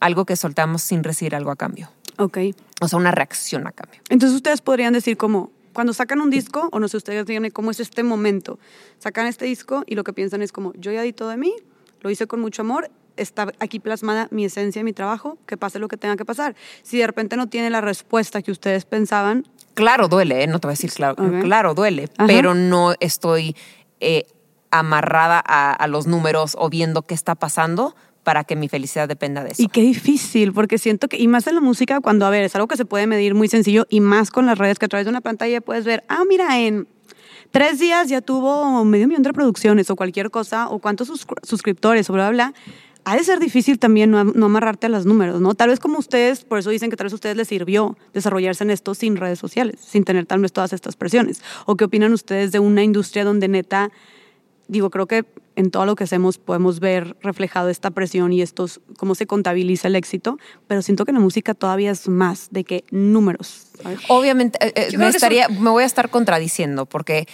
[0.00, 1.90] algo que soltamos sin recibir algo a cambio.
[2.18, 2.38] Ok.
[2.80, 4.00] O sea, una reacción a cambio.
[4.08, 7.70] Entonces ustedes podrían decir como, cuando sacan un disco, o no sé, ustedes digan cómo
[7.70, 8.58] es este momento,
[8.98, 11.54] sacan este disco y lo que piensan es como, yo ya di todo de mí,
[12.00, 15.88] lo hice con mucho amor, está aquí plasmada mi esencia, mi trabajo, que pase lo
[15.88, 16.54] que tenga que pasar.
[16.82, 20.46] Si de repente no tiene la respuesta que ustedes pensaban, Claro, duele, ¿eh?
[20.46, 22.28] no te voy a decir claro, claro, duele, Ajá.
[22.28, 23.56] pero no estoy
[23.98, 24.24] eh,
[24.70, 29.44] amarrada a, a los números o viendo qué está pasando para que mi felicidad dependa
[29.44, 29.62] de eso.
[29.62, 32.54] y qué difícil, porque siento que, y más en la música, cuando, a ver, es
[32.56, 35.04] algo que se puede medir muy sencillo, y más con las redes, que a través
[35.06, 36.88] de una pantalla puedes ver, ah, mira, en
[37.52, 42.10] tres días ya tuvo medio millón de reproducciones o cualquier cosa, o cuántos sus- suscriptores,
[42.10, 42.54] o bla, bla, bla.
[43.06, 45.54] Ha de ser difícil también no, no amarrarte a los números, ¿no?
[45.54, 48.64] Tal vez como ustedes, por eso dicen que tal vez a ustedes les sirvió desarrollarse
[48.64, 51.42] en esto sin redes sociales, sin tener tal vez todas estas presiones.
[51.66, 53.90] ¿O qué opinan ustedes de una industria donde neta,
[54.68, 55.24] digo, creo que
[55.56, 59.88] en todo lo que hacemos podemos ver reflejado esta presión y estos, cómo se contabiliza
[59.88, 63.68] el éxito, pero siento que en la música todavía es más de que números.
[63.82, 64.00] ¿sabes?
[64.08, 67.28] Obviamente, eh, eh, me, estaría, me voy a estar contradiciendo porque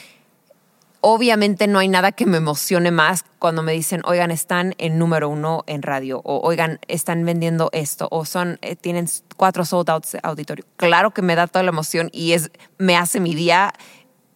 [1.00, 5.28] obviamente no hay nada que me emocione más cuando me dicen, oigan, están en número
[5.28, 10.12] uno en radio, o oigan, están vendiendo esto, o son, eh, tienen cuatro sold outs
[10.12, 10.64] de auditorio.
[10.76, 13.72] Claro que me da toda la emoción y es, me hace mi día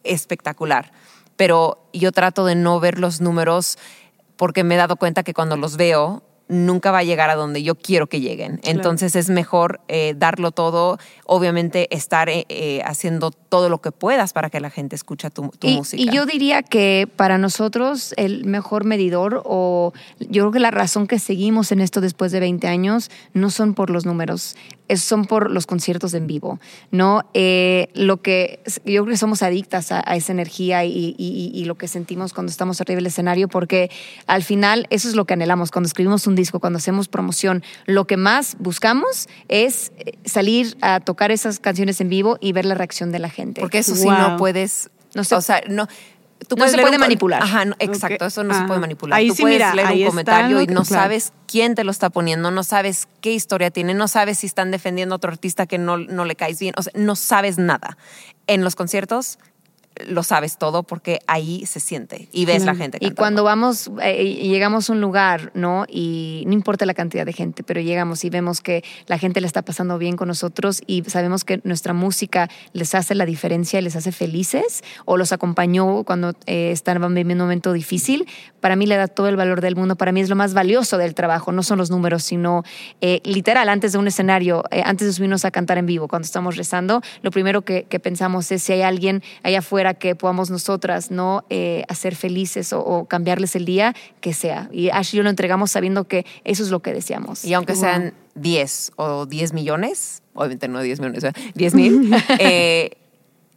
[0.04, 0.90] espectacular.
[1.36, 3.78] Pero yo trato de no ver los números
[4.36, 7.62] porque me he dado cuenta que cuando los veo nunca va a llegar a donde
[7.62, 8.60] yo quiero que lleguen.
[8.64, 14.32] Entonces es mejor eh, darlo todo, obviamente estar eh, eh, haciendo todo lo que puedas
[14.32, 16.02] para que la gente escuche tu, música.
[16.02, 21.06] Y yo diría que para nosotros el mejor medidor o yo creo que la razón
[21.06, 24.56] que seguimos en esto después de 20 años no son por los números,
[24.96, 27.24] son por los conciertos en vivo, ¿no?
[27.94, 32.32] lo que yo creo que somos adictas a, esa energía y, y, lo que sentimos
[32.32, 33.90] cuando estamos arriba del escenario porque
[34.26, 38.06] al final eso es lo que anhelamos cuando escribimos un disco, cuando hacemos promoción, lo
[38.06, 42.74] que más buscamos es eh, salir a tocar esas canciones en vivo y ver la
[42.74, 43.60] reacción de la gente.
[43.60, 45.88] Porque eso sí no puedes, no sé, o sea, no
[46.56, 47.42] no se puede manipular.
[47.42, 49.18] Ajá, exacto, eso no se puede manipular.
[49.18, 52.64] Ahí Tú puedes leer un comentario y no sabes quién te lo está poniendo, no
[52.64, 56.24] sabes qué historia tiene, no sabes si están defendiendo a otro artista que no, no
[56.24, 57.96] le caes bien, o sea, no sabes nada.
[58.46, 59.38] En los conciertos
[60.06, 62.98] lo sabes todo porque ahí se siente y ves la gente.
[63.00, 65.84] Y cuando vamos eh, y llegamos a un lugar, ¿no?
[65.88, 69.46] Y no importa la cantidad de gente, pero llegamos y vemos que la gente le
[69.46, 73.82] está pasando bien con nosotros y sabemos que nuestra música les hace la diferencia y
[73.82, 78.26] les hace felices o los acompañó cuando eh, están viviendo un momento difícil,
[78.60, 79.96] para mí le da todo el valor del mundo.
[79.96, 82.64] Para mí es lo más valioso del trabajo, no son los números, sino
[83.00, 86.56] eh, literal, antes de un escenario, antes de subirnos a cantar en vivo, cuando estamos
[86.56, 91.10] rezando, lo primero que, que pensamos es si hay alguien allá afuera que podamos nosotras
[91.10, 94.70] no eh, hacer felices o, cambiarles el día, que sea.
[94.72, 97.44] Y Ash y yo lo entregamos sabiendo que eso es lo que deseamos.
[97.44, 102.92] Y aunque sean 10 o 10 millones, obviamente no 10 millones, 10 mil, eh,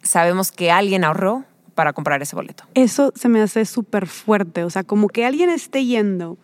[0.03, 2.65] sabemos que alguien ahorró para comprar ese boleto.
[2.73, 6.37] Eso se me hace súper fuerte, o sea, como que alguien esté yendo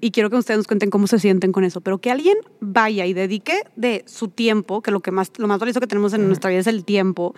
[0.00, 3.06] y quiero que ustedes nos cuenten cómo se sienten con eso, pero que alguien vaya
[3.06, 6.26] y dedique de su tiempo, que lo que más lo más valioso que tenemos en
[6.26, 7.34] nuestra vida es el tiempo,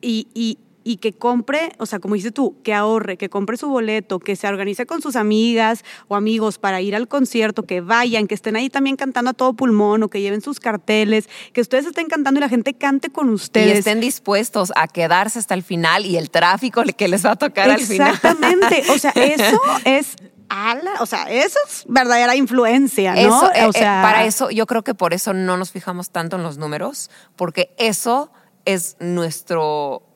[0.00, 3.68] y, y, y que compre, o sea, como dices tú, que ahorre, que compre su
[3.68, 8.26] boleto, que se organice con sus amigas o amigos para ir al concierto, que vayan,
[8.26, 11.84] que estén ahí también cantando a todo pulmón o que lleven sus carteles, que ustedes
[11.84, 13.68] estén cantando y la gente cante con ustedes.
[13.68, 17.36] Y estén dispuestos a quedarse hasta el final y el tráfico que les va a
[17.36, 18.14] tocar al final.
[18.14, 20.16] Exactamente, o sea, eso es
[20.48, 23.20] ala, o sea, eso es verdadera influencia, ¿no?
[23.20, 26.08] Eso, o eh, eh, sea, para eso, yo creo que por eso no nos fijamos
[26.12, 28.32] tanto en los números, porque eso
[28.64, 30.07] es nuestro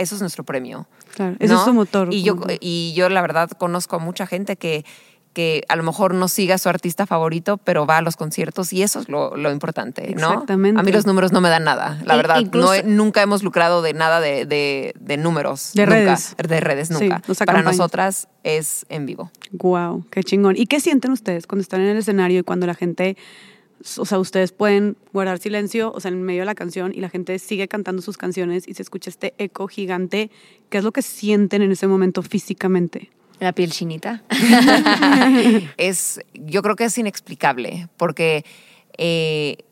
[0.00, 0.88] eso es nuestro premio.
[1.14, 2.08] Claro, eso es su motor.
[2.12, 4.84] Y yo, y yo la verdad conozco a mucha gente que,
[5.32, 8.72] que a lo mejor no siga a su artista favorito, pero va a los conciertos
[8.72, 10.32] y eso es lo, lo importante, ¿no?
[10.32, 10.80] Exactamente.
[10.80, 12.42] A mí los números no me dan nada, la verdad.
[12.52, 15.72] no, nunca hemos lucrado de nada de, de, números.
[15.74, 16.34] De redes.
[16.36, 17.22] De redes, nunca.
[17.44, 19.30] Para nosotras es en vivo.
[19.52, 20.56] Wow, qué chingón.
[20.56, 23.16] ¿Y qué sienten ustedes cuando están en el escenario y cuando la gente
[23.96, 27.08] o sea, ustedes pueden guardar silencio, o sea, en medio de la canción y la
[27.08, 30.30] gente sigue cantando sus canciones y se escucha este eco gigante.
[30.68, 33.10] ¿Qué es lo que sienten en ese momento físicamente?
[33.38, 34.22] La piel chinita.
[35.78, 38.44] es, yo creo que es inexplicable porque
[38.98, 39.64] eh,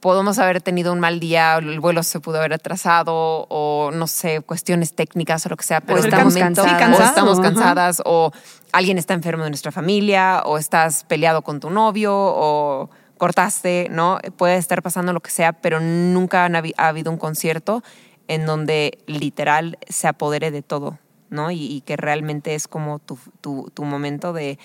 [0.00, 4.40] podemos haber tenido un mal día, el vuelo se pudo haber atrasado o no sé,
[4.40, 8.32] cuestiones técnicas o lo que sea, pero estamos cansadas, o estamos cansadas o
[8.72, 14.18] alguien está enfermo de nuestra familia o estás peleado con tu novio o cortaste, ¿no?
[14.36, 17.82] Puede estar pasando lo que sea, pero nunca ha habido un concierto
[18.28, 20.98] en donde literal se apodere de todo,
[21.30, 21.50] ¿no?
[21.50, 24.58] Y, que realmente es como tu, tu, momento de,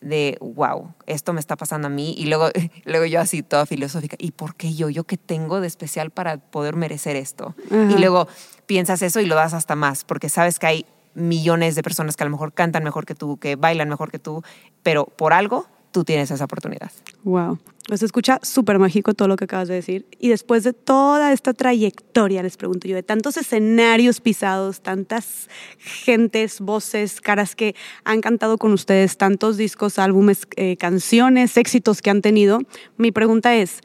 [0.00, 2.14] de, wow, esto me está pasando a mí.
[2.18, 2.50] Y luego,
[2.84, 4.90] luego yo así toda filosófica, ¿y por qué yo?
[4.90, 7.54] ¿Yo qué tengo de especial para poder merecer esto?
[7.70, 8.28] Y luego
[8.66, 12.24] piensas eso y lo das hasta más, porque sabes que hay millones de personas que
[12.24, 14.42] a lo mejor cantan mejor que tú, que bailan mejor que tú,
[14.82, 16.90] pero por algo tú tienes esa oportunidad.
[17.22, 17.58] Wow.
[17.86, 20.06] Pues escucha súper mágico todo lo que acabas de decir.
[20.18, 26.60] Y después de toda esta trayectoria, les pregunto yo, de tantos escenarios pisados, tantas gentes,
[26.60, 27.74] voces, caras que
[28.04, 32.60] han cantado con ustedes, tantos discos, álbumes, eh, canciones, éxitos que han tenido,
[32.96, 33.80] mi pregunta es,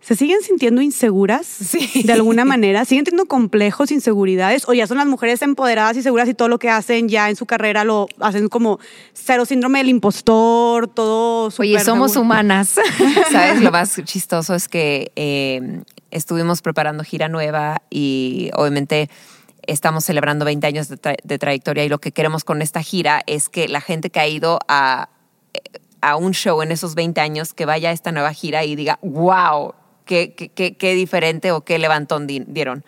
[0.00, 2.02] ¿Se siguen sintiendo inseguras sí.
[2.04, 2.84] de alguna manera?
[2.84, 4.68] ¿Siguen teniendo complejos, inseguridades?
[4.68, 7.36] ¿O ya son las mujeres empoderadas y seguras y todo lo que hacen ya en
[7.36, 8.78] su carrera lo hacen como
[9.12, 12.76] cero síndrome del impostor, todo Oye, somos humanas.
[13.30, 13.60] ¿Sabes?
[13.60, 19.10] Lo más chistoso es que eh, estuvimos preparando gira nueva y obviamente
[19.66, 23.68] estamos celebrando 20 años de, trayectoria y lo que queremos con esta gira es que
[23.68, 25.10] la gente que ha ido a,
[26.00, 28.98] a un show en esos 20 años que vaya a esta nueva gira y diga,
[29.02, 29.74] wow,
[30.08, 32.82] qué, qué, qué- qué diferente o qué levantón di- dieron.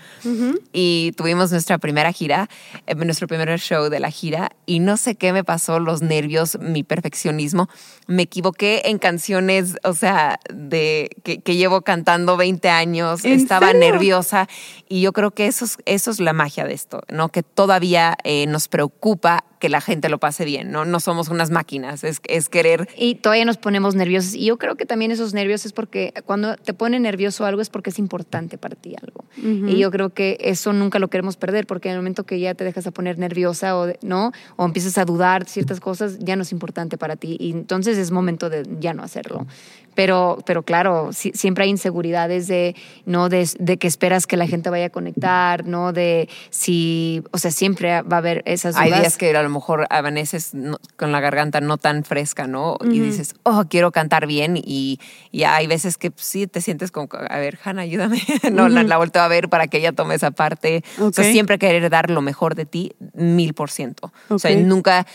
[0.73, 2.49] Y tuvimos nuestra primera gira,
[2.87, 6.59] eh, nuestro primer show de la gira, y no sé qué me pasó, los nervios,
[6.61, 7.69] mi perfeccionismo.
[8.07, 13.69] Me equivoqué en canciones, o sea, de que, que llevo cantando 20 años, ¿En estaba
[13.73, 13.81] serio?
[13.93, 14.49] nerviosa,
[14.89, 17.29] y yo creo que eso es, eso es la magia de esto, ¿no?
[17.29, 20.87] Que todavía eh, nos preocupa que la gente lo pase bien, ¿no?
[20.87, 24.33] No somos unas máquinas, es, es querer Y todavía nos ponemos nerviosos.
[24.35, 27.71] Y yo creo que también esos nervios es porque cuando te pone nervioso algo es
[27.71, 29.25] porque es importante para ti algo.
[29.69, 32.55] Y yo creo que eso nunca lo queremos perder porque en el momento que ya
[32.55, 34.33] te dejas a poner nerviosa o, ¿no?
[34.57, 37.37] o empiezas a dudar ciertas cosas, ya no es importante para ti.
[37.41, 39.47] Y entonces es momento de ya no hacerlo.
[39.95, 42.77] Pero, pero claro, si- siempre hay inseguridades de,
[43.07, 43.29] ¿no?
[43.29, 45.93] De, de que esperas que la gente vaya a conectar, ¿no?
[45.93, 48.85] De si, o sea, siempre va a haber esas dudas.
[48.87, 50.53] Hay días que a lo mejor amaneces
[50.97, 52.77] con la garganta no tan fresca, ¿no?
[52.85, 54.57] Y dices, oh, quiero cantar bien.
[54.57, 55.01] Y,
[55.33, 58.21] y hay veces que pues, sí te sientes como, a ver, Hanna, ayúdame.
[58.53, 60.83] no, la, la volteo a ver para que ella tome esa parte.
[60.99, 61.31] O sea, Ok.
[61.33, 64.13] siempre querer dar lo mejor de ti, mil por ciento.
[64.29, 65.07] O sea, nunca,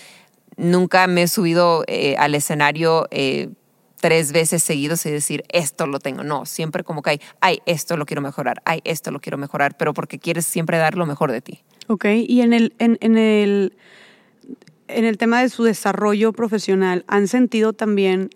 [0.58, 3.08] nunca me he subido eh, al escenario.
[3.12, 3.50] eh,
[4.02, 6.24] tres veces seguidos y decir, esto lo tengo.
[6.24, 9.76] No, siempre como que hay, ay, esto lo quiero mejorar, ay, esto lo quiero mejorar,
[9.78, 11.64] pero porque quieres siempre dar lo mejor de ti.
[11.88, 13.74] Ok, y en el, en, en el,
[14.90, 18.30] en el tema de su desarrollo profesional, ¿han sentido también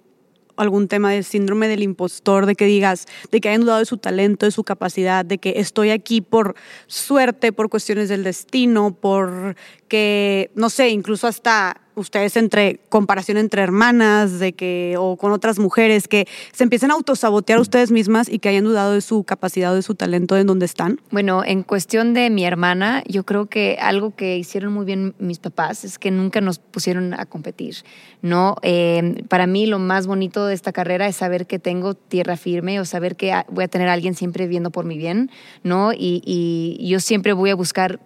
[0.62, 3.98] algún tema de síndrome del impostor, de que digas, de que hayan dudado de su
[3.98, 6.56] talento, de su capacidad, de que estoy aquí por
[6.88, 9.56] suerte, por cuestiones del destino, por
[9.88, 15.60] que, no sé, incluso hasta ustedes entre comparación entre hermanas, de que, o con otras
[15.60, 19.72] mujeres, que se empiecen a autosabotear ustedes mismas y que hayan dudado de su capacidad
[19.72, 21.00] o de su talento en donde están?
[21.12, 25.40] Bueno, en cuestión de mi hermana, yo creo que algo que hicieron muy bien mis
[25.40, 27.78] papás es que nunca nos pusieron a competir,
[28.22, 28.56] ¿no?
[28.62, 32.80] Eh, para mí lo más bonito de esta carrera es saber que tengo tierra firme
[32.80, 35.30] o saber que ah, voy a tener a alguien siempre viendo por mi bien,
[35.64, 35.92] ¿no?
[35.94, 38.00] Y yo siempre voy a buscar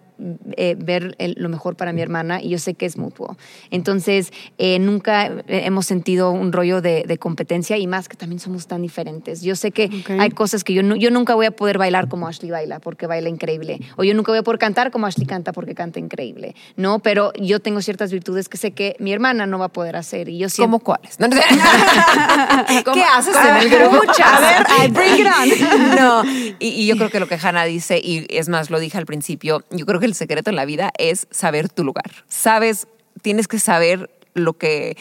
[0.56, 3.36] eh, ver el- lo mejor para mi hermana y yo sé que es mutuo.
[3.70, 8.66] Entonces, eh, nunca hemos sentido un rollo de, de competencia y más que también somos
[8.66, 9.42] tan diferentes.
[9.42, 12.50] Yo sé que hay cosas que yo, yo nunca voy a poder bailar como Ashley
[12.50, 13.80] baila porque baila increíble.
[13.96, 16.54] O yo nunca voy a poder cantar como Ashley canta porque canta increíble.
[16.76, 19.96] No, pero yo tengo ciertas virtudes que sé que mi hermana no va a poder
[19.96, 20.28] hacer.
[20.28, 20.64] Y yo siento...
[20.70, 21.18] ¿Cómo cuáles?
[21.20, 21.42] No, no sé.
[22.84, 23.96] ¿Cómo- ¿Qué haces en el grupo?
[23.96, 24.20] Muchas.
[24.32, 25.96] A ver, ay, bring it on.
[25.96, 26.24] No,
[26.58, 29.06] y, y yo creo que lo que Hannah dice, y es más, lo dije al
[29.06, 32.10] principio, yo creo que el secreto en la vida es saber tu lugar.
[32.28, 32.86] Sabes,
[33.22, 34.96] tienes que saber lo que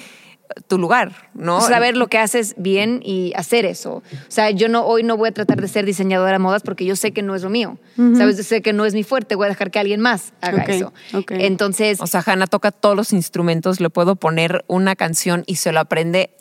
[0.67, 1.61] tu lugar, ¿no?
[1.61, 3.95] saber lo que haces bien y hacer eso.
[3.95, 6.85] O sea, yo no hoy no voy a tratar de ser diseñadora de modas porque
[6.85, 7.77] yo sé que no es lo mío.
[8.15, 10.93] Sabes, sé que no es mi fuerte, voy a dejar que alguien más haga eso.
[11.29, 15.71] Entonces, O sea, Hannah toca todos los instrumentos, le puedo poner una canción y se
[15.71, 16.31] lo aprende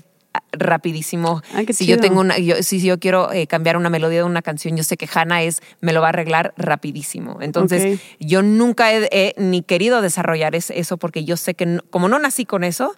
[0.52, 1.42] rapidísimo.
[1.54, 4.42] Ay, si yo tengo una, yo, si yo quiero eh, cambiar una melodía de una
[4.42, 7.38] canción, yo sé que Hannah es, me lo va a arreglar rapidísimo.
[7.40, 7.82] Entonces,
[8.20, 12.08] yo nunca he, he ni querido desarrollar es- eso porque yo sé que no- como
[12.08, 12.94] no nací con eso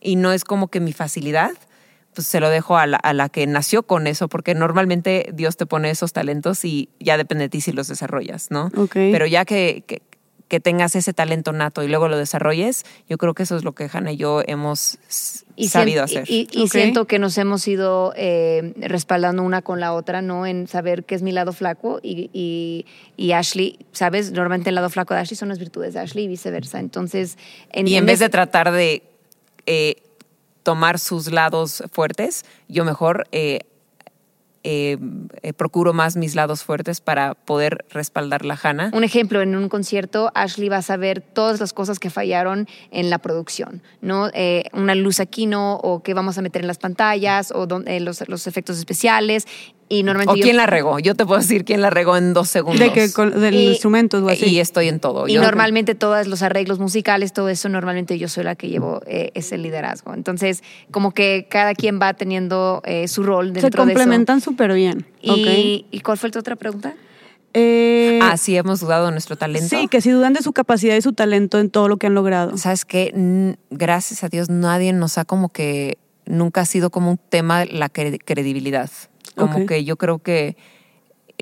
[0.00, 1.50] y no es como que mi facilidad,
[2.14, 5.56] pues se lo dejo a la, a la que nació con eso, porque normalmente Dios
[5.56, 8.70] te pone esos talentos y ya depende de ti si los desarrollas, ¿no?
[8.76, 8.92] Ok.
[8.94, 10.02] Pero ya que, que,
[10.50, 13.72] que tengas ese talento nato y luego lo desarrolles, yo creo que eso es lo
[13.72, 14.98] que Hannah y yo hemos
[15.54, 16.24] y sabido hacer.
[16.28, 20.46] Y, siento que nos hemos ido eh, respaldando una con la otra, ¿no?
[20.46, 22.84] En saber qué es mi lado flaco y, y,
[23.16, 24.32] y Ashley, ¿sabes?
[24.32, 26.80] Normalmente el lado flaco de Ashley son las virtudes de Ashley y viceversa.
[26.80, 27.38] Entonces,
[27.70, 29.04] en, y en en vez de tratar de
[29.66, 30.02] eh,
[30.64, 33.60] tomar sus lados fuertes, yo mejor eh,
[34.62, 34.98] eh,
[35.42, 38.90] eh, procuro más mis lados fuertes para poder respaldar la Hannah.
[38.92, 43.08] Un ejemplo, en un concierto, Ashley va a saber todas las cosas que fallaron en
[43.08, 44.28] la producción, ¿no?
[44.34, 48.00] Eh, una luz aquí no, o qué vamos a meter en las pantallas, o eh,
[48.00, 49.46] los, los efectos especiales.
[49.92, 51.00] Y normalmente ¿O yo- quién la regó?
[51.00, 52.78] Yo te puedo decir quién la regó en dos segundos.
[52.80, 54.46] De que con, del Y- instrumento o así.
[54.46, 55.26] Y estoy en todo.
[55.26, 59.02] Y Yo- normalmente todos los arreglos musicales, todo eso, normalmente yo soy la que llevo
[59.08, 60.14] eh, ese liderazgo.
[60.14, 60.62] Entonces,
[60.92, 63.98] como que cada quien va teniendo eh, su rol se dentro de eso.
[63.98, 65.06] complementan súper bien.
[65.20, 65.86] Y.
[65.90, 66.94] ¿Y cuál fue tu otra pregunta?
[67.52, 69.68] Eh, Ah, sí, hemos dudado de nuestro talento.
[69.68, 72.14] Sí, que si dudan de su capacidad y su talento en todo lo que han
[72.14, 72.56] logrado.
[72.58, 73.10] ¿Sabes qué?
[73.12, 77.64] N- Gracias a Dios nadie nos ha como que, nunca ha sido como un tema
[77.64, 78.88] la cre- credibilidad.
[79.48, 80.56] Como que yo creo que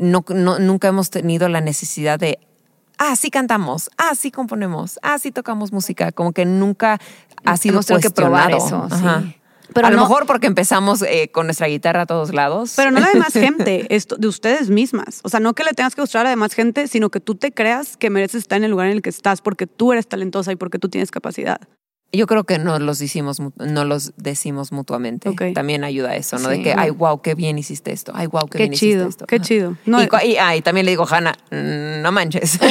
[0.01, 2.38] no, no- nunca hemos tenido la necesidad de,
[2.99, 6.12] ah, sí cantamos, ah, sí componemos, ah, sí tocamos música.
[6.12, 6.99] Como que nunca
[7.44, 8.86] ha sido Hemos tenido que probar cuestionado.
[8.86, 9.05] eso, sí.
[9.07, 9.24] Ajá.
[9.74, 12.72] Pero a lo mejor porque empezamos eh, con nuestra guitarra a todos lados.
[12.74, 15.20] Pero no la de más gente, esto, de ustedes mismas.
[15.24, 17.34] O sea, no que le tengas que mostrar a la demás gente, sino que tú
[17.34, 20.09] te creas que mereces estar en el lugar en el que estás porque tú eres
[20.09, 21.61] talentosa y porque tú tienes capacidad.
[22.11, 25.28] Yo creo que no los decimos, mu- no los decimos mutuamente.
[25.28, 25.42] Ok.
[25.54, 26.48] También ayuda eso, ¿no?
[26.50, 26.56] Sí.
[26.56, 28.12] De que, ay, wow, qué bien hiciste esto.
[28.14, 29.26] Ay, wow, qué, Qué bien chido, hiciste esto.
[29.26, 29.44] qué Ajá.
[29.44, 29.76] chido.
[29.84, 32.59] No, y, cu- y- ah, y también le digo, Hanna, mm, no manches.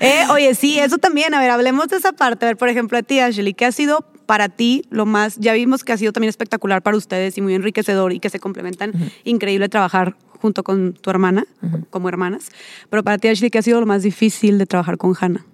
[0.00, 1.34] Eh, oye, sí, eso también.
[1.34, 2.44] A ver, hablemos de esa parte.
[2.46, 5.36] A ver, por ejemplo, a ti, Ashley, ¿qué ha sido para ti lo más?
[5.38, 8.38] Ya vimos que ha sido también espectacular para ustedes y muy enriquecedor y que se
[8.38, 8.92] complementan.
[9.24, 11.46] Increíble trabajar junto con tu hermana,
[11.90, 12.50] como hermanas.
[12.90, 15.44] Pero para ti, Ashley, ¿qué ha sido lo más difícil de trabajar con Hannah?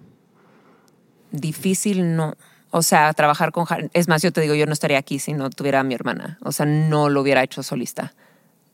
[1.35, 2.35] Difícil no.
[2.71, 3.89] O sea, trabajar con Hanna.
[3.93, 6.37] Es más, yo te digo, yo no estaría aquí si no tuviera a mi hermana.
[6.41, 8.13] O sea, no lo hubiera hecho solista.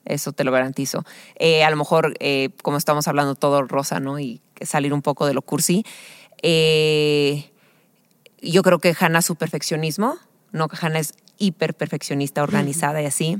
[0.05, 1.03] Eso te lo garantizo.
[1.35, 4.19] Eh, a lo mejor, eh, como estamos hablando todo rosa, ¿no?
[4.19, 5.83] Y salir un poco de lo cursi.
[6.41, 7.47] eh,
[8.41, 10.17] yo creo que Hannah, su perfeccionismo,
[10.51, 10.67] ¿no?
[10.67, 13.37] Que Hannah es hiper perfeccionista, organizada y así.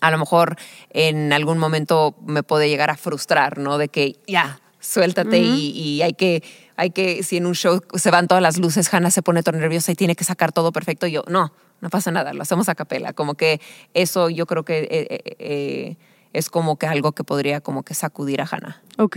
[0.00, 0.56] A lo mejor
[0.90, 3.76] en algún momento me puede llegar a frustrar, ¿no?
[3.78, 6.42] De que ya, suéltate y, y hay que,
[6.76, 9.56] hay que, si en un show se van todas las luces, Hannah se pone todo
[9.58, 11.06] nerviosa y tiene que sacar todo perfecto.
[11.06, 13.12] Y yo, no, no pasa nada, lo hacemos a capela.
[13.12, 13.60] Como que
[13.94, 15.96] eso yo creo que eh, eh, eh,
[16.32, 18.82] es como que algo que podría como que sacudir a Hannah.
[18.98, 19.16] Ok.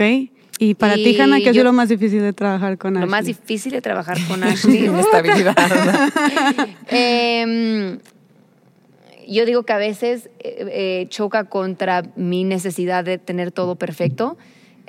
[0.58, 2.96] Y para Y ti, Hannah, ¿qué ha sido yo- lo más difícil de trabajar con
[2.96, 3.06] Ashley?
[3.06, 4.84] Lo más difícil de trabajar con Ashley.
[4.86, 5.56] Inestabilidad.
[6.88, 7.98] Em,
[9.28, 10.66] yo digo que a veces eh,
[11.02, 14.36] eh, choca contra mi necesidad de tener todo perfecto.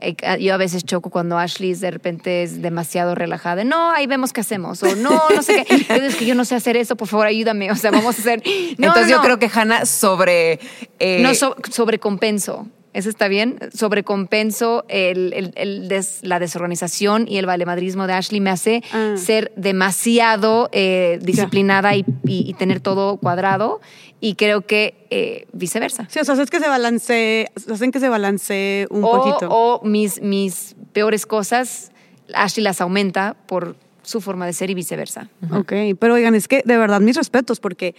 [0.01, 3.63] Eh, Yo a veces choco cuando Ashley de repente es demasiado relajada.
[3.63, 4.81] No, ahí vemos qué hacemos.
[4.83, 5.77] O no, no sé qué.
[5.89, 7.71] Yo es que yo no sé hacer eso, por favor, ayúdame.
[7.71, 8.41] O sea, vamos a hacer.
[8.77, 9.23] No, Entonces no, yo no.
[9.23, 10.59] creo que Hannah sobre...
[10.99, 12.67] eh, No so- sobrecompenso.
[12.93, 13.57] ¿Eso está bien?
[13.73, 19.15] Sobrecompenso el, el- el des- la desorganización y el valemadrismo de Ashley me hace Ah.
[19.17, 23.79] ser demasiado eh, disciplinada y, y- y tener todo cuadrado
[24.19, 26.05] y creo que eh, viceversa.
[26.09, 29.47] Sí, o sea, es que se balancee, hacen que se balancee un o, poquito.
[29.49, 31.91] o mis, mis peores cosas,
[32.33, 35.29] Ashley las aumenta por su forma de ser y viceversa.
[35.53, 37.95] Ok, pero oigan, es que de verdad mis respetos, porque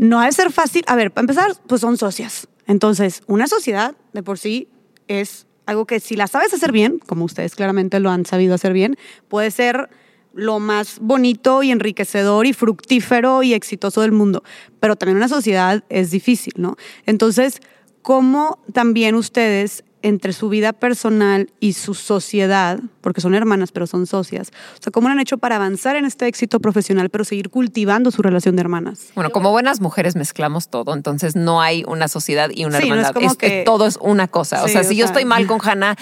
[0.00, 0.82] no ha de ser fácil.
[0.86, 2.48] A ver, para empezar, pues son socias.
[2.66, 4.66] Entonces, una sociedad de por sí
[5.08, 8.72] es algo que si la sabes hacer bien, como ustedes claramente lo han sabido hacer
[8.72, 8.96] bien,
[9.28, 9.90] puede ser
[10.32, 14.42] lo más bonito y enriquecedor y fructífero y exitoso del mundo.
[14.80, 16.76] Pero también una sociedad es difícil, ¿no?
[17.04, 17.60] Entonces,
[18.00, 24.06] ¿cómo también ustedes entre su vida personal y su sociedad, porque son hermanas pero son
[24.06, 27.50] socias, o sea, cómo lo han hecho para avanzar en este éxito profesional pero seguir
[27.50, 29.08] cultivando su relación de hermanas?
[29.14, 32.94] Bueno, como buenas mujeres mezclamos todo, entonces no hay una sociedad y una Sí, no
[32.94, 33.14] es hermandad.
[33.14, 34.64] como Es- que- todo es una cosa.
[34.64, 35.96] o sea, o si yo sea- estoy mal con Hannah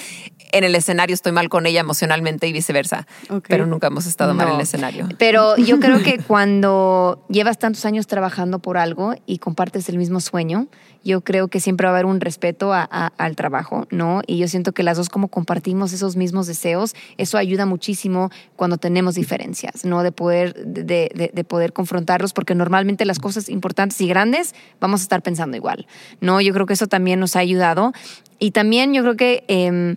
[0.52, 3.06] en el escenario, estoy mal con ella emocionalmente y viceversa.
[3.30, 3.46] Ok.
[3.48, 4.62] Pero nunca hemos estado mal en el No.
[4.62, 5.08] escenario.
[5.18, 10.20] Pero yo creo que cuando llevas tantos años trabajando por algo y compartes el mismo
[10.20, 10.66] sueño,
[11.04, 14.20] yo creo que siempre va a haber un respeto a- a- al trabajo, ¿no?
[14.26, 18.78] Y yo siento que las dos como compartimos esos mismos deseos, eso ayuda muchísimo cuando
[18.78, 20.02] tenemos diferencias, ¿no?
[20.02, 25.00] De poder, de, de- de poder confrontarlos, porque normalmente las cosas importantes y grandes vamos
[25.00, 25.86] a estar pensando igual,
[26.20, 26.40] ¿no?
[26.40, 27.92] Yo creo que eso también nos ha ayudado.
[28.40, 29.44] Y también yo creo que...
[29.48, 29.96] em,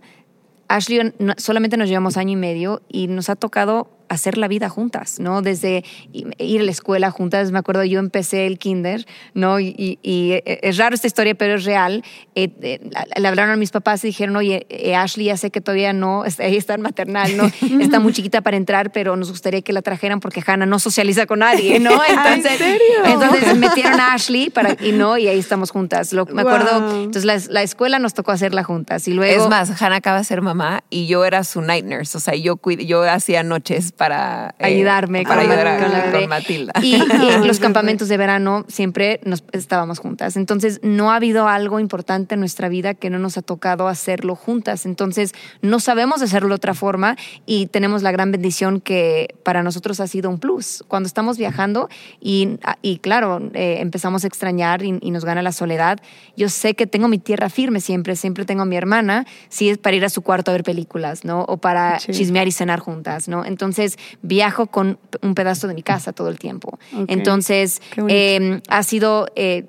[0.75, 5.19] Ashley solamente nos llevamos año y medio y nos ha tocado hacer la vida juntas,
[5.19, 5.41] ¿no?
[5.41, 5.83] Desde
[6.13, 9.59] ir a la escuela juntas, me acuerdo yo empecé el kinder, ¿no?
[9.59, 12.03] Y, y- y, eh, es raro esta historia, pero es real.
[12.35, 12.79] Eh, eh,
[13.17, 16.23] le hablaron a mis papás y dijeron, oye, eh, Ashley ya sé que todavía no,
[16.25, 17.45] ella está en maternal, ¿no?
[17.81, 21.25] Está muy chiquita para entrar, pero nos gustaría que la trajeran porque Hannah no socializa
[21.25, 21.91] con nadie, ¿no?
[22.33, 22.77] ¿en serio?
[23.05, 26.13] entonces metieron a Ashley para, y no, y ahí estamos juntas.
[26.13, 27.03] Lo- me acuerdo, Wow.
[27.03, 29.43] entonces la, la escuela nos tocó hacerla juntas y luego...
[29.43, 32.17] Es más, Hannah acaba de ser mamá y yo era su night nurse.
[32.17, 36.11] O sea, yo, yo hacía noches para eh, ayudarme para con, ayudar a- con la
[36.11, 36.73] con Matilda.
[36.81, 36.99] Y, y
[37.45, 40.37] los campamentos de verano siempre nos estábamos juntas.
[40.37, 44.35] Entonces, no ha habido algo importante en nuestra vida que no nos ha tocado hacerlo
[44.35, 44.87] juntas.
[44.87, 49.99] Entonces, no sabemos hacerlo de otra forma y tenemos la gran bendición que para nosotros
[49.99, 50.83] ha sido un plus.
[50.87, 51.87] Cuando estamos viajando
[52.19, 55.99] y, y claro, eh, empezamos a extrañar y, y nos gana la soledad,
[56.35, 59.77] yo sé que tengo mi tierra firme siempre, siempre tengo a mi hermana, si es
[59.77, 61.41] para ir a su cuarto a ver películas, ¿no?
[61.43, 62.17] O para chido.
[62.17, 63.45] chismear y cenar juntas, ¿no?
[63.45, 63.90] Entonces,
[64.21, 66.79] viajo con un pedazo de mi casa todo el tiempo.
[67.07, 69.27] Entonces, eh, ha sido...
[69.35, 69.67] eh,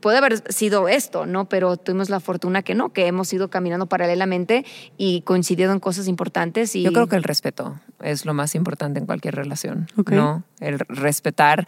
[0.00, 1.48] Puede haber sido esto, ¿no?
[1.48, 4.64] Pero tuvimos la fortuna que no, que hemos ido caminando paralelamente
[4.96, 6.76] y coincidido en cosas importantes.
[6.76, 9.88] Y Yo creo que el respeto es lo más importante en cualquier relación.
[10.14, 10.44] ¿no?
[10.60, 11.66] El respetar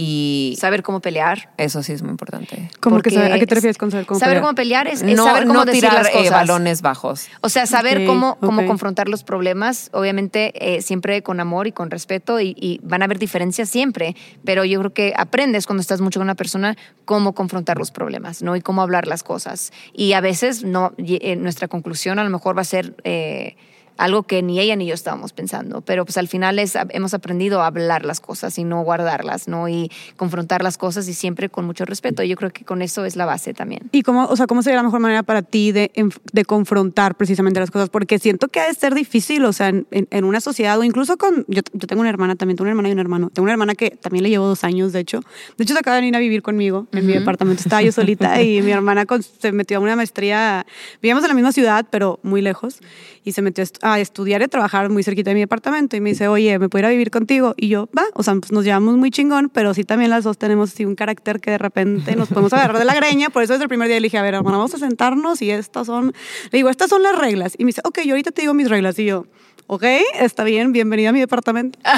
[0.00, 1.50] y saber cómo pelear.
[1.56, 2.70] eso sí es muy importante.
[2.78, 4.42] ¿Cómo que Porque saber- ¿A qué te refieres con saber cómo Saber pelear?
[4.44, 6.30] cómo pelear es, es no saber cómo no decir tirar las eh, cosas.
[6.30, 7.26] balones bajos.
[7.40, 11.90] O sea, saber cómo, cómo confrontar los problemas, obviamente eh, siempre con amor y con
[11.90, 16.00] respeto y, y van a haber diferencias siempre, pero yo creo que aprendes cuando estás
[16.00, 18.54] mucho con una persona cómo confrontar los problemas, ¿no?
[18.54, 19.72] Y cómo hablar las cosas.
[19.92, 22.94] Y a veces no, eh, nuestra conclusión a lo mejor va a ser...
[23.02, 23.56] eh,
[23.98, 27.60] algo que ni ella ni yo estábamos pensando, pero pues al final es, hemos aprendido
[27.60, 29.68] a hablar las cosas y no guardarlas, ¿no?
[29.68, 32.22] Y confrontar las cosas y siempre con mucho respeto.
[32.22, 33.90] Yo creo que con eso es la base también.
[33.92, 35.90] ¿Y cómo, o sea, cómo sería la mejor manera para ti de,
[36.32, 37.90] de confrontar precisamente las cosas?
[37.90, 41.16] Porque siento que ha de ser difícil, o sea, en, en una sociedad o incluso
[41.16, 43.52] con, yo, yo, tengo una hermana también, tengo una hermana y un hermano, tengo una
[43.52, 45.22] hermana que también le llevo dos años, de hecho.
[45.56, 48.40] De hecho, se acaba de venir a vivir conmigo en mi departamento, estaba yo solita
[48.40, 49.04] y mi hermana
[49.40, 50.66] se metió a una maestría,
[51.02, 52.78] vivíamos en la misma ciudad, pero muy lejos,
[53.24, 56.10] y se metió a estudiar y a trabajar muy cerquita de mi departamento y me
[56.10, 57.54] dice, oye, ¿me puedo ir a vivir contigo?
[57.56, 60.36] Y yo, va, o sea, pues nos llevamos muy chingón, pero sí también las dos
[60.38, 63.52] tenemos así un carácter que de repente nos podemos agarrar de la greña, por eso
[63.54, 66.12] desde el primer día le dije, a ver, hermana, vamos a sentarnos y estas son,
[66.50, 67.54] le digo, estas son las reglas.
[67.56, 68.98] Y me dice, ok, yo ahorita te digo mis reglas.
[68.98, 69.26] Y yo,
[69.66, 69.84] ok,
[70.18, 71.78] está bien, bienvenida a mi departamento.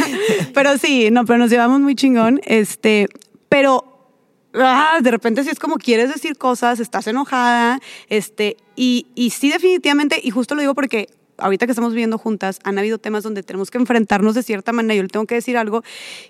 [0.54, 2.40] pero sí, no, pero nos llevamos muy chingón.
[2.44, 3.08] Este,
[3.48, 3.89] pero
[4.54, 9.50] ah, de repente sí es como quieres decir cosas, estás enojada, este, y, y sí
[9.50, 11.08] definitivamente, y justo lo digo porque
[11.40, 14.94] ahorita que estamos viviendo juntas, han habido temas donde tenemos que enfrentarnos de cierta manera,
[14.94, 15.82] yo le tengo que decir algo,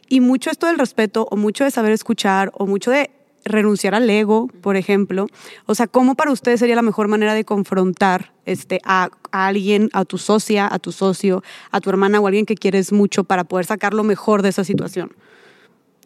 [0.09, 3.11] y mucho esto del respeto, o mucho de saber escuchar, o mucho de
[3.45, 5.27] renunciar al ego, por ejemplo.
[5.67, 9.89] O sea, ¿cómo para ustedes sería la mejor manera de confrontar este, a, a, alguien,
[9.93, 13.25] a tu socia, a tu socio, a tu hermana o a alguien que quieres mucho
[13.25, 15.13] para poder sacar lo mejor de esa situación?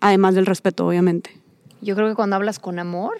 [0.01, 1.43] Además del respeto, obviamente.
[1.85, 3.18] Yo creo que cuando hablas con amor,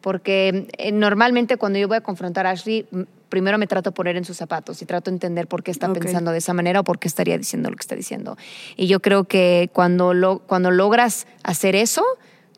[0.00, 2.86] porque eh, normalmente cuando yo voy a confrontar a Ashley,
[3.28, 5.90] primero me trato de poner en sus zapatos y trato de entender por qué está
[5.90, 6.02] okay.
[6.02, 8.36] pensando de esa manera o por qué estaría diciendo lo que está diciendo.
[8.76, 12.02] Y yo creo que cuando, lo, cuando logras hacer eso,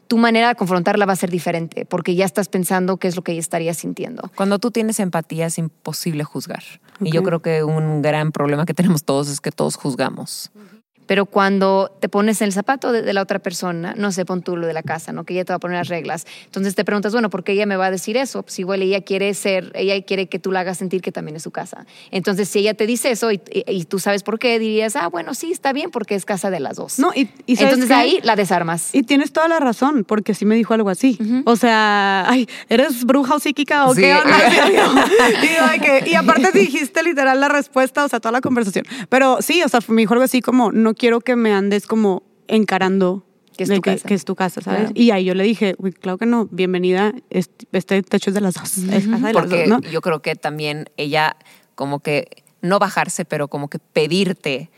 [0.06, 3.22] tu manera de confrontarla va a ser diferente, porque ya estás pensando qué es lo
[3.22, 4.30] que ella estaría sintiendo.
[4.34, 6.62] Cuando tú tienes empatía es imposible juzgar.
[6.96, 7.08] Okay.
[7.08, 10.50] Y yo creo que un gran problema que tenemos todos es que todos juzgamos.
[10.54, 10.69] Uh -huh.
[11.10, 14.42] Pero cuando te pones en el zapato de, de, la otra persona, no sé, pon
[14.42, 15.24] tú lo de la casa, ¿no?
[15.24, 16.24] Que ella te va a poner las reglas.
[16.44, 18.44] Entonces te preguntas, bueno, ¿por qué ella me va a decir eso?
[18.44, 21.42] Pues igual ella quiere ser, ella quiere que tú la hagas sentir que también es
[21.42, 21.84] su casa.
[22.12, 25.08] Entonces, si ella te dice eso y, y, y tú sabes por qué, dirías, ah,
[25.08, 27.00] bueno, sí, está bien, porque es casa de las dos.
[27.00, 27.94] No, y, y Entonces qué?
[27.94, 28.94] ahí la desarmas.
[28.94, 31.18] Y tienes toda la razón, porque sí me dijo algo así.
[31.18, 31.42] Uh -huh.
[31.44, 34.02] O sea, ay, ¿eres bruja o psíquica o sí.
[34.02, 34.38] qué onda?
[35.74, 38.84] y, que, y aparte dijiste literal la respuesta, o sea, toda la conversación.
[39.08, 42.22] Pero sí, o sea, me dijo algo así como, no quiero que me andes como
[42.46, 43.24] encarando
[43.56, 44.08] que es tu que, casa.
[44.08, 44.80] Que es tu casa, ¿sabes?
[44.80, 44.94] Claro.
[44.94, 48.54] Y ahí yo le dije, uy, claro que no, bienvenida, este techo es de las
[48.54, 48.92] dos, uh -huh.
[48.92, 49.90] es casa de Porque las dos, ¿no?
[49.90, 51.36] yo creo que también ella
[51.74, 54.70] como que, no bajarse, pero como que pedirte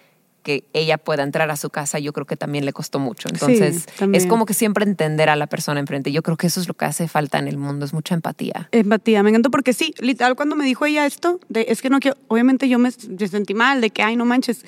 [0.45, 3.29] que ella pueda entrar a su casa, yo creo que también le costó mucho.
[3.29, 6.11] Entonces, sí, es como que siempre entender a la persona enfrente.
[6.13, 8.69] Yo creo que eso es lo que hace falta en el mundo, es mucha empatía.
[8.73, 12.01] Empatía, me encantó porque sí, literal, cuando me dijo ella esto, de, es que no
[12.01, 14.65] quiero, obviamente yo me, me sentí mal, de que, ay, no manches,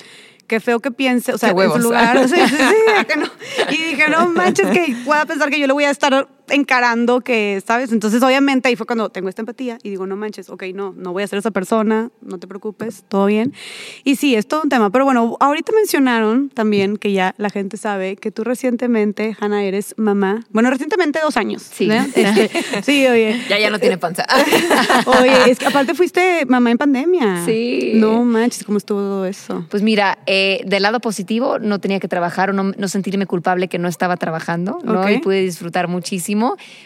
[0.46, 2.28] qué feo que piense, o sea, en su lugar.
[2.28, 3.26] sí, sí, sí, que no.
[3.70, 7.62] Y dije, no manches, que pueda pensar que yo le voy a estar encarando que,
[7.66, 7.92] ¿sabes?
[7.92, 11.12] Entonces, obviamente, ahí fue cuando tengo esta empatía y digo, no manches, ok, no, no
[11.12, 13.52] voy a ser esa persona, no te preocupes, todo bien.
[14.04, 14.90] Y sí, es todo un tema.
[14.90, 19.94] Pero bueno, ahorita mencionaron también que ya la gente sabe que tú recientemente, Hanna, eres
[19.96, 20.44] mamá.
[20.50, 21.62] Bueno, recientemente dos años.
[21.62, 21.90] Sí.
[21.90, 22.04] ¿eh?
[22.24, 23.40] Este, sí, oye.
[23.48, 24.24] Ya, ya no tiene panza.
[25.06, 27.44] oye, es que aparte fuiste mamá en pandemia.
[27.44, 27.92] Sí.
[27.96, 29.66] No manches, ¿cómo estuvo todo eso?
[29.68, 33.68] Pues mira, eh, del lado positivo, no tenía que trabajar o no, no sentirme culpable
[33.68, 35.00] que no estaba trabajando, ¿no?
[35.00, 35.16] Okay.
[35.16, 36.33] Y pude disfrutar muchísimo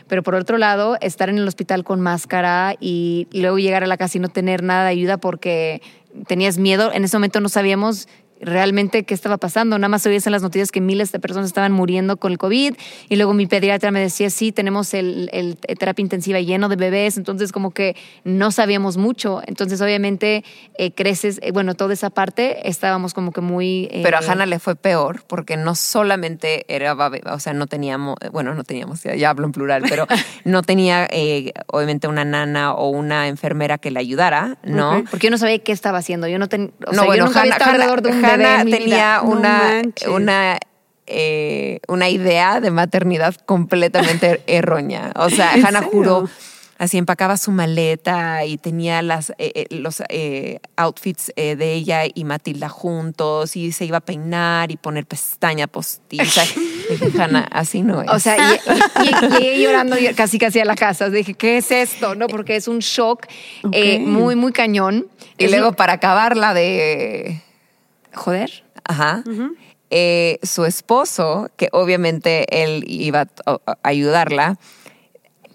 [0.06, 3.96] pero por otro lado, estar en el hospital con máscara y, luego llegar a la
[3.96, 5.82] casa y no tener nada de ayuda porque
[6.26, 8.08] tenías miedo, en ese momento no sabíamos
[8.40, 9.78] realmente qué estaba pasando.
[9.78, 12.74] Nada más oías en las noticias que miles de personas estaban muriendo con el COVID
[13.08, 17.16] y luego mi pediatra me decía, sí, tenemos el, el, terapia intensiva lleno de bebés,
[17.16, 19.42] entonces como que no sabíamos mucho.
[19.46, 20.44] Entonces obviamente
[20.76, 23.88] eh, creces, eh, bueno, toda esa parte estábamos como que muy...
[23.90, 28.16] Eh, Pero a Hannah le fue peor porque no solamente era, o sea, no teníamos,
[28.32, 30.06] bueno, no teníamos, ya, ya hablo en plural, pero
[30.44, 34.90] no tenía eh, obviamente una nana o una enfermera que le ayudara, ¿no?
[34.90, 35.04] Okay.
[35.10, 36.28] Porque yo no sabía qué estaba haciendo.
[36.28, 38.64] Yo no, ten, o sea, no bueno, yo nunca Hannah, había alrededor de un Hannah
[38.64, 40.58] bebé tenía no una, una
[41.06, 45.12] eh, una idea de maternidad completamente errónea.
[45.16, 46.28] O sea, Hannah juró
[46.78, 52.24] así empacaba su maleta y tenía las, eh, los eh, outfits eh, de ella y
[52.24, 56.42] Matilda juntos y se iba a peinar y poner pestaña postiza.
[56.90, 58.08] dije, Hanna, así no es.
[58.10, 58.36] O sea,
[59.02, 61.10] llegué llorando casi casi a la casa.
[61.10, 62.14] Dije, ¿qué es esto?
[62.14, 63.26] No, porque es un shock
[63.64, 63.98] okay.
[63.98, 65.06] muy, muy cañón.
[65.36, 65.74] Y es luego, un...
[65.74, 67.42] para acabarla de...
[68.18, 68.64] Joder.
[68.84, 69.22] Ajá.
[69.26, 69.50] Uh -huh.
[69.90, 74.58] eh, su esposo, que obviamente él iba a ayudarla,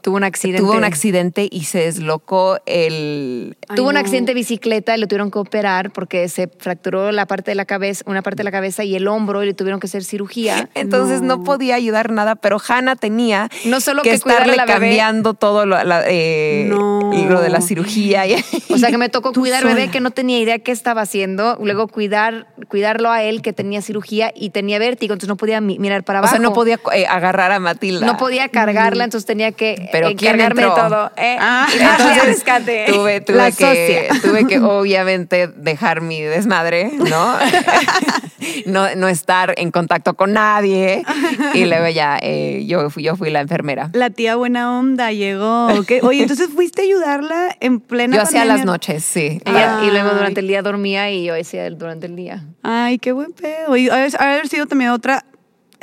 [0.03, 0.61] tuvo un accidente.
[0.61, 3.57] tuvo un accidente y se deslocó el...
[3.69, 7.25] Ay, Tuvo un accidente de bicicleta y lo tuvieron que operar porque se fracturó la
[7.25, 9.79] parte de la cabeza, una parte de la cabeza y el hombro y le tuvieron
[9.79, 10.69] que hacer cirugía.
[10.75, 11.43] Entonces no.
[11.43, 14.79] podía ayudar nada, pero Hannah tenía No solo que, que estarle la bebé.
[14.79, 17.11] cambiando todo lo, la- eh, No.
[17.13, 18.23] lo de la cirugía.
[18.69, 19.91] O sea, que me tocó cuidar bebé sola.
[19.91, 24.31] que no tenía idea qué estaba haciendo, luego cuidar cuidarlo a él que tenía cirugía
[24.35, 26.33] y tenía vértigo, entonces no podía mi- mirar para o abajo.
[26.35, 28.05] sea, no podía eh, agarrar a Matilda.
[28.05, 30.83] No podía cargarla, entonces tenía que Pero ¿quién encargarme de entró?
[30.89, 31.11] todo.
[31.17, 32.85] Eh, Ah, Entonces, rescate.
[32.87, 34.21] Tuve, tuve La que, socia.
[34.21, 37.37] tuve que obviamente dejar mi desmadre, ¿no?
[38.65, 41.03] no, no estar en contacto con nadie.
[41.53, 43.89] Y luego ya eh, yo, fui, yo fui la enfermera.
[43.93, 45.67] La tía buena onda llegó.
[45.67, 45.91] ¿ok?
[46.03, 49.39] Oye, entonces fuiste a ayudarla en plena Yo hacía las noches, sí.
[49.45, 52.43] Ella- y luego durante el día dormía y yo hacía durante el día.
[52.63, 53.75] Ay, qué buen pedo.
[53.77, 55.25] Y haber sido también otra,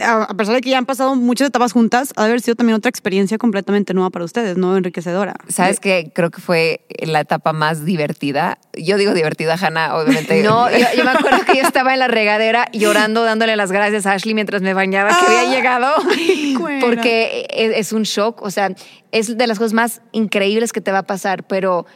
[0.02, 2.76] a pesar de que ya han pasado muchas etapas juntas, ha de haber sido también
[2.76, 4.76] otra experiencia completamente nueva para ustedes, ¿no?
[4.76, 5.34] Enriquecedora.
[5.48, 6.10] ¿Sabes qué?
[6.14, 8.58] Creo que fue la etapa más divertida.
[8.72, 10.42] Yo digo divertida, Hannah, obviamente.
[10.50, 14.06] No, yo, yo me acuerdo que yo estaba en la regadera llorando, dándole las gracias
[14.06, 15.94] a Ashley mientras me bañaba, que había Ah, llegado.
[16.80, 18.70] Porque es, es un shock, o sea,
[19.12, 21.86] es de las cosas más increíbles que te va a pasar, pero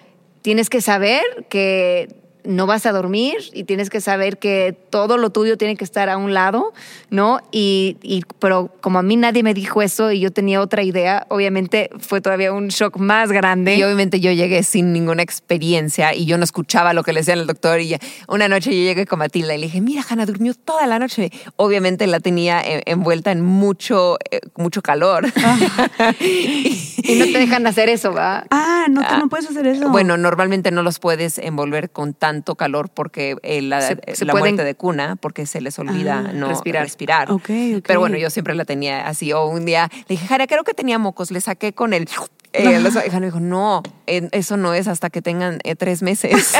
[0.42, 5.30] tienes que saber que no vas a dormir y tienes que saber que todo lo
[5.30, 6.72] tuyo tiene que estar a un lado,
[7.10, 7.40] ¿no?
[7.50, 11.26] Y, y- pero como a mí nadie me dijo eso y yo tenía otra idea,
[11.30, 13.76] obviamente fue todavía un shock más grande.
[13.76, 17.38] Y obviamente yo llegué sin ninguna experiencia y yo no escuchaba lo que le decían
[17.38, 17.80] al doctor.
[17.80, 20.86] Y ya- una noche yo llegué con Matilda y le dije, mira, Hannah durmió toda
[20.86, 21.30] la noche.
[21.56, 25.24] Obviamente la tenía eh, envuelta en mucho, eh, mucho calor.
[26.20, 28.44] y no te dejan hacer eso, ¿va?
[28.50, 29.88] Ah, no, tú no puedes hacer eso.
[29.90, 34.32] Bueno, normalmente no los puedes envolver con tanto calor porque eh, la, Se- se la
[34.32, 36.82] pueden- muerte de cuna, porque se les olvida Ah, no respirar.
[36.84, 37.28] respirar.
[37.86, 39.32] Pero bueno, yo siempre la tenía así.
[39.32, 41.30] O un día le dije, Jara, creo que tenía mocos.
[41.30, 42.08] Le saqué con el...
[42.56, 46.52] Eh, los- dijo, no, eso no es hasta que tengan eh, tres meses.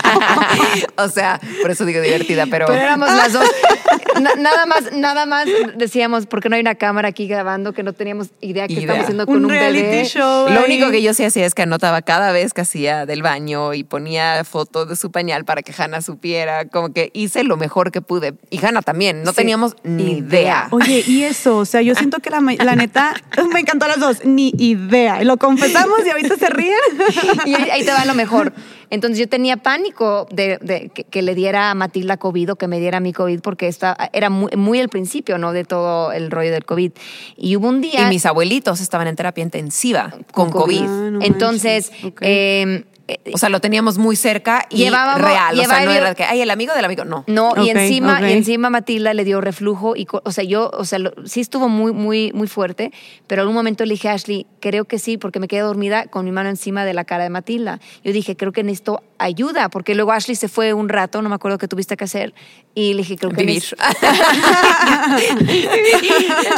[0.96, 2.66] o sea, por eso digo divertida, pero...
[2.66, 3.44] Pero éramos las dos.
[4.20, 7.92] Na- nada más, nada más decíamos, porque no hay una cámara aquí grabando que no
[7.92, 8.82] teníamos idea qué Idea.
[8.82, 10.04] estamos haciendo con un, un, reality bebé.
[10.04, 10.48] show.
[10.50, 10.64] Lo ahí.
[10.66, 13.84] único que yo sí hacía es que anotaba cada vez que hacía del baño y
[13.84, 16.66] ponía fotos de su pañal para que Hannah supiera.
[16.66, 18.34] Como que hice lo mejor que pude.
[18.50, 19.22] Y Hannah también.
[19.22, 19.36] No Sí.
[19.36, 20.66] teníamos ni idea.
[20.70, 23.14] Oye, y eso, o sea, yo siento que la, ma- la neta,
[23.54, 25.22] me encantó las dos, ni idea.
[25.30, 26.74] Lo confesamos y ahorita se ríen.
[27.46, 28.52] Y ahí, te va lo mejor.
[28.90, 32.66] Entonces yo tenía pánico de, de que, que le diera a Matilda COVID o que
[32.66, 35.52] me diera a mi COVID porque esta, era muy, muy el principio, ¿no?
[35.52, 36.90] De todo el rollo del COVID.
[37.36, 38.02] Y hubo un día...
[38.02, 40.82] Y mis abuelitos estaban en terapia intensiva con, COVID.
[40.82, 42.84] Ah, no Entonces, eh,
[43.32, 45.58] O sea, lo teníamos muy cerca y Llevábamos- real.
[45.58, 47.04] O sea, no llevábamos- era que, ay, el amigo del amigo.
[47.04, 47.24] No.
[47.26, 48.28] No, y Ok, encima, ok.
[48.28, 51.68] y encima Matilda le dio reflujo y, o sea, yo, o sea, lo- sí estuvo
[51.68, 52.92] muy, muy, muy fuerte,
[53.26, 56.06] pero en un momento le dije a Ashley, creo que sí, porque me quedé dormida
[56.06, 57.80] con mi mano encima de la cara de Matilda.
[58.04, 61.34] Yo dije, creo que necesito ayuda, porque luego Ashley se fue un rato, no me
[61.34, 62.34] acuerdo qué tuviste que hacer,
[62.74, 63.62] y le dije, creo que Vivir.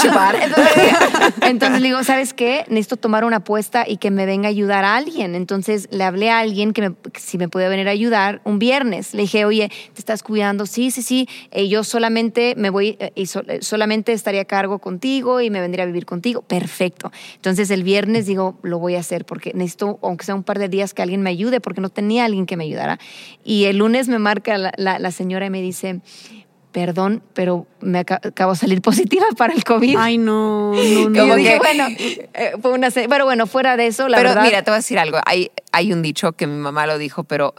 [0.03, 0.35] chupar.
[0.37, 0.75] Entonces,
[1.43, 2.65] entonces le digo, ¿sabes qué?
[2.69, 5.35] Necesito tomar una apuesta y que me venga a ayudar a alguien.
[5.35, 9.15] Entonces le hablé a alguien que, me- si me podía venir a ayudar un viernes.
[9.15, 10.67] Le dije, oye, ¿te estás cuidando?
[10.67, 11.29] Sí, sí, sí.
[11.51, 15.61] Eh, yo solamente me voy eh, y eh, solamente estaría a cargo contigo y me
[15.61, 16.43] vendría a vivir contigo.
[16.43, 17.11] Perfecto.
[17.37, 20.69] Entonces el viernes digo, lo voy a hacer porque necesito, aunque sea un par de
[20.69, 22.99] días, que alguien me ayude porque no tenía alguien que me ayudara.
[23.45, 26.01] Y el lunes me marca la, la- la señora y me dice,
[26.73, 29.97] perdón, pero me aca- acabo de salir positiva para el COVID.
[29.99, 31.21] Ay, no, no, no.
[31.21, 34.43] Como dije, que- bueno, eh, fue una pero bueno, fuera de eso, la pero verdad.
[34.45, 35.19] mira, te voy a decir algo.
[35.27, 37.55] Hay, hay un dicho que mi mamá lo dijo, pero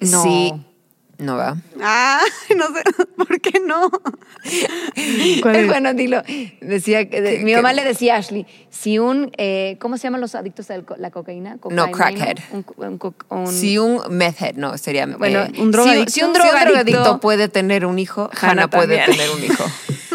[0.00, 0.22] No.
[0.22, 0.52] sí.
[1.18, 1.56] No va.
[1.82, 2.20] Ah,
[2.56, 2.82] no sé,
[3.16, 3.90] ¿por qué no?
[5.42, 6.22] Bueno, dilo.
[6.60, 10.34] Decía, que- mi mamá le decía a Ashley, si un, eh, ¿cómo se llaman los
[10.36, 11.54] adictos a la cocaína?
[11.54, 12.38] No, Cocaína, crackhead.
[12.52, 15.06] Un, un co- un- Si un method, no, sería.
[15.06, 16.12] Bueno, eh, un drogadicto.
[16.12, 19.64] Si, un Si un drogadicto, puede tener un hijo, Hannah Hannah puede tener un hijo.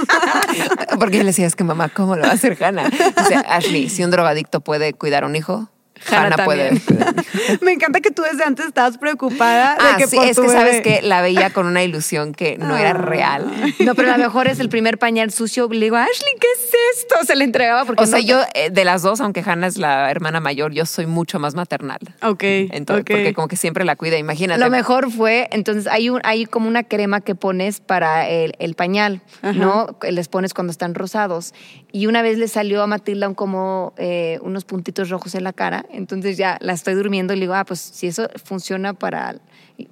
[0.99, 2.89] Porque yo le decía, es que mamá, ¿cómo lo va a hacer Hannah?
[3.21, 5.69] O sea, Ashley, si un drogadicto puede cuidar un hijo,
[6.09, 6.81] Hannah Hannah, puede.
[7.61, 10.43] Me encanta que tú desde antes estabas preocupada de Ah, que sí, por es tu
[10.43, 12.93] que sabes bebé- que la veía con una ilusión que no era Ah.
[12.93, 13.51] real.
[13.79, 15.67] No, pero a lo mejor es el primer pañal sucio.
[15.69, 17.15] Le digo, Ashley, ¿qué es esto?
[17.25, 19.77] Se le entregaba porque O sea, no- yo eh, de las dos, aunque Hannah es
[19.77, 21.99] la hermana mayor, yo soy mucho más maternal.
[22.21, 23.09] Ok, Entonces, ok.
[23.11, 24.59] Porque como que siempre la cuida, imagínate.
[24.59, 28.75] Lo mejor fue, entonces hay, un, hay como una crema que pones para el, el
[28.75, 29.53] pañal, Ajá.
[29.53, 29.97] ¿no?
[30.09, 31.53] Les pones cuando están rosados.
[31.91, 35.53] Y una vez le salió a Matilda un como eh, unos puntitos rojos en la
[35.53, 39.35] cara entonces ya la estoy durmiendo y le digo, ah, pues si eso funciona para,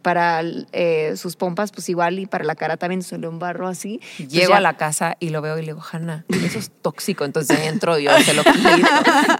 [0.01, 0.41] para
[0.71, 3.99] eh, sus pompas, pues igual y para la cara también se un barro así.
[4.17, 7.23] Llego ya- a la casa y lo veo y le digo, Hanna, eso es tóxico.
[7.25, 8.67] Entonces entro yo, se lo quito.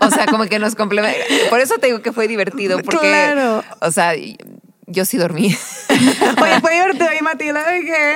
[0.01, 1.17] O sea, como que nos complementa.
[1.49, 3.63] Por eso te digo que fue divertido, porque, Claro.
[3.81, 4.13] o sea,
[4.91, 5.55] yo sí dormí.
[6.41, 8.15] Oye, fue divertido y Matilda de que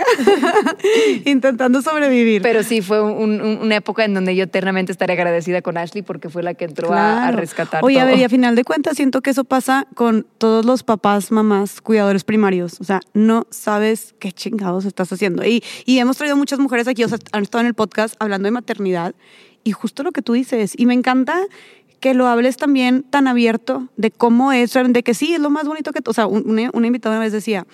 [1.26, 2.42] intentando sobrevivir.
[2.42, 6.02] Pero sí, fue un- un- una época en donde yo eternamente estaré agradecida con Ashley
[6.02, 7.38] porque fue la que entró a- a, Claro.
[7.38, 8.12] rescatar Oye, a todo.
[8.12, 11.82] ver, y a final de cuentas siento que eso pasa con todos los papás, mamás,
[11.82, 12.80] cuidadores primarios.
[12.80, 15.46] O sea, no sabes qué chingados estás haciendo.
[15.46, 18.48] Y, y hemos traído muchas mujeres aquí, o sea, han estado en el podcast hablando
[18.48, 19.16] de maternidad
[19.64, 20.74] y justo lo que tú dices.
[20.78, 21.40] Y me encanta
[22.06, 25.66] que lo hables también tan abierto de cómo es, de que sí, es lo más
[25.68, 26.02] bonito que...
[26.06, 27.66] O sea, un- una, una invitada una vez decía,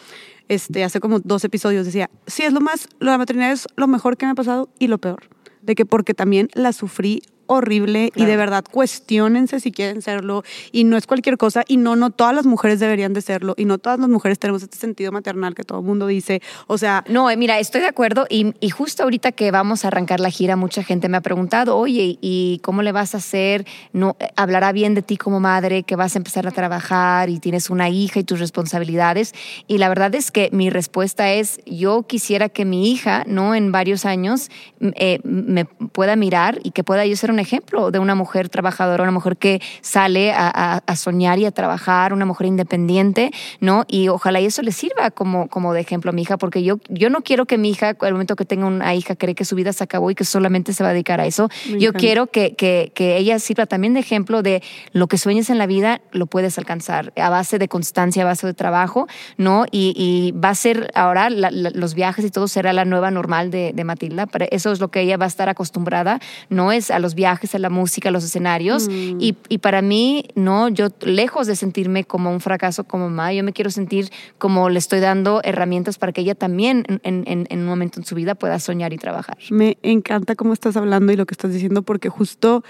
[0.48, 4.16] este, hace como dos episodios, decía, sí, es lo más, la maternidad es lo mejor
[4.16, 5.24] que me ha pasado y lo peor.
[5.62, 7.24] De que porque también la sufrí
[7.56, 8.38] horrible y de Claro.
[8.40, 12.46] verdad cuestionense si quieren serlo y no es cualquier cosa y no, no todas las
[12.46, 15.80] mujeres deberían de serlo y no todas las mujeres tenemos este sentido maternal que todo
[15.80, 16.42] el mundo dice.
[16.68, 19.90] O sea, No, eh, mira, estoy de acuerdo y, y justo ahorita que vamos a
[19.90, 23.66] arrancar la gira, mucha gente me ha preguntado, oye, ¿y cómo le vas a hacer?
[23.94, 27.40] No, eh, hablará bien de ti como madre, que vas a empezar a trabajar y
[27.40, 29.34] tienes una hija y tus responsabilidades.
[29.68, 33.56] Y la verdad es que mi respuesta es, yo quisiera que mi hija, ¿no?
[33.56, 34.50] En varios años
[34.80, 39.04] eh, me pueda mirar y que pueda yo ser un ejemplo de una mujer trabajadora,
[39.04, 43.84] una mujer que sale a, a- a soñar y a trabajar, una mujer independiente, ¿no?
[43.88, 46.80] Y ojalá y eso le sirva como, como de ejemplo a mi hija, porque yo,
[46.90, 49.56] yo no quiero que mi hija, al momento que tenga una hija, cree que su
[49.56, 51.50] vida se acabó y que solamente se va a dedicar a eso.
[51.68, 52.00] Me yo encanta.
[52.00, 54.62] quiero que, que, que ella sirva también de ejemplo de
[54.94, 58.48] lo que sueñes en la vida, lo puedes alcanzar a base de constancia, a base
[58.48, 59.66] de trabajo, ¿no?
[59.72, 63.12] Y, y va a ser ahora la- la- los viajes y todo será la nueva
[63.12, 64.26] normal de, de Matilda.
[64.28, 66.20] Pero eso es lo que ella va a estar acostumbrada,
[66.50, 66.72] ¿no?
[66.72, 68.88] Es a los viajes, a la música, a los escenarios.
[68.90, 69.18] Mm.
[69.20, 73.44] Y, y para mí, no, yo lejos de sentirme como un fracaso como mamá, yo
[73.44, 77.66] me quiero sentir como le estoy dando herramientas para que ella también en, en- un
[77.66, 79.38] momento en su vida pueda soñar y trabajar.
[79.50, 82.64] Me encanta cómo estás hablando y lo que estás diciendo porque justo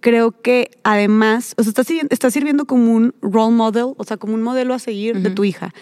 [0.00, 4.34] creo que además, o sea, estás, estás sirviendo como un role model, o sea, como
[4.34, 5.72] un modelo a seguir de tu hija,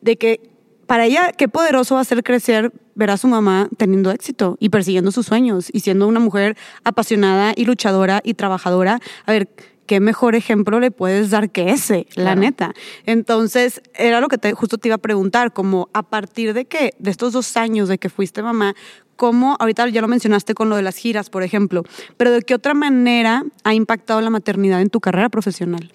[0.00, 0.55] de que
[0.86, 4.70] para ella qué poderoso va a ser crecer ver a su mamá teniendo éxito y
[4.70, 9.00] persiguiendo sus sueños y siendo una mujer apasionada y luchadora y trabajadora.
[9.26, 9.48] A ver,
[9.86, 12.74] qué mejor ejemplo le puedes dar que ese, la neta.
[13.04, 16.94] Entonces, era lo que te, justo te iba a preguntar, como a partir de que,
[16.98, 18.74] de estos dos años de que fuiste mamá,
[19.16, 21.82] ¿cómo, ahorita ya lo mencionaste con lo de las giras, por ejemplo,
[22.16, 25.90] pero de qué otra manera ha impactado la maternidad en tu carrera profesional?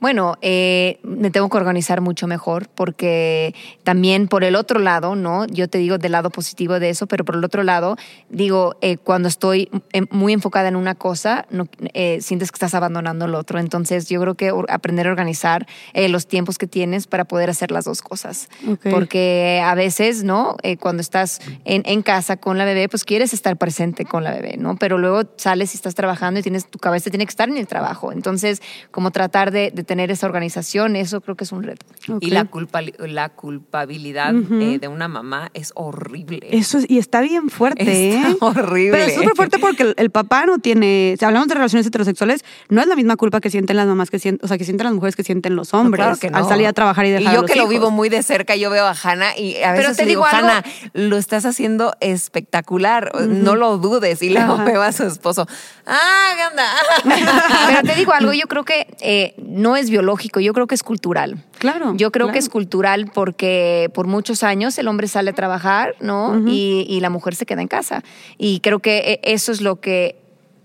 [0.00, 5.46] Bueno, eh, me tengo que organizar mucho mejor porque también por el otro lado, ¿no?
[5.46, 7.96] Yo te digo del lado positivo de eso, pero por el otro lado,
[8.28, 12.74] digo, eh, cuando estoy em- muy enfocada en una cosa, no, eh, sientes que estás
[12.74, 13.58] abandonando el otro.
[13.58, 17.70] Entonces, yo creo que aprender a organizar eh, los tiempos que tienes para poder hacer
[17.70, 18.48] las dos cosas.
[18.68, 18.88] Ok.
[18.90, 20.56] Porque a veces, ¿no?
[20.62, 24.32] Eh, cuando estás en, en casa con la bebé, pues quieres estar presente con la
[24.32, 24.76] bebé, ¿no?
[24.76, 27.66] Pero luego sales y estás trabajando y tienes tu cabeza tiene que estar en el
[27.66, 28.12] trabajo.
[28.12, 31.86] Entonces, como tratar de, de tener esa organización, eso creo que es un reto.
[32.20, 36.40] Y la, culpa, la culpabilidad eh, de una mamá es horrible.
[36.50, 38.36] Eso es, y está bien fuerte, Está ¿eh?
[38.40, 38.92] horrible.
[38.92, 42.44] Pero es súper fuerte porque el, el papá no tiene, si hablamos de relaciones heterosexuales,
[42.68, 44.84] no es la misma culpa que sienten las mamás que sienten, o sea, que sienten
[44.84, 46.38] las mujeres que sienten los hombres Claro que no.
[46.38, 48.56] al salir a trabajar y dejar a yo los que lo vivo muy de cerca,
[48.56, 51.44] yo veo a Hanna y a Pero veces te le digo, digo Hanna, lo estás
[51.44, 54.22] haciendo espectacular, no lo dudes.
[54.22, 55.46] Y luego veo a su esposo,
[55.86, 56.66] ah, ¿qué onda?
[57.66, 60.82] Pero te digo algo, yo creo que eh, no es biológico, yo creo que es
[60.82, 61.42] cultural.
[61.58, 65.94] Claro, Yo creo que es cultural porque por muchos años el hombre sale a trabajar,
[66.00, 66.42] ¿no?
[66.46, 68.02] y, y la mujer se queda en casa.
[68.36, 70.16] Y creo que eh, eso es lo que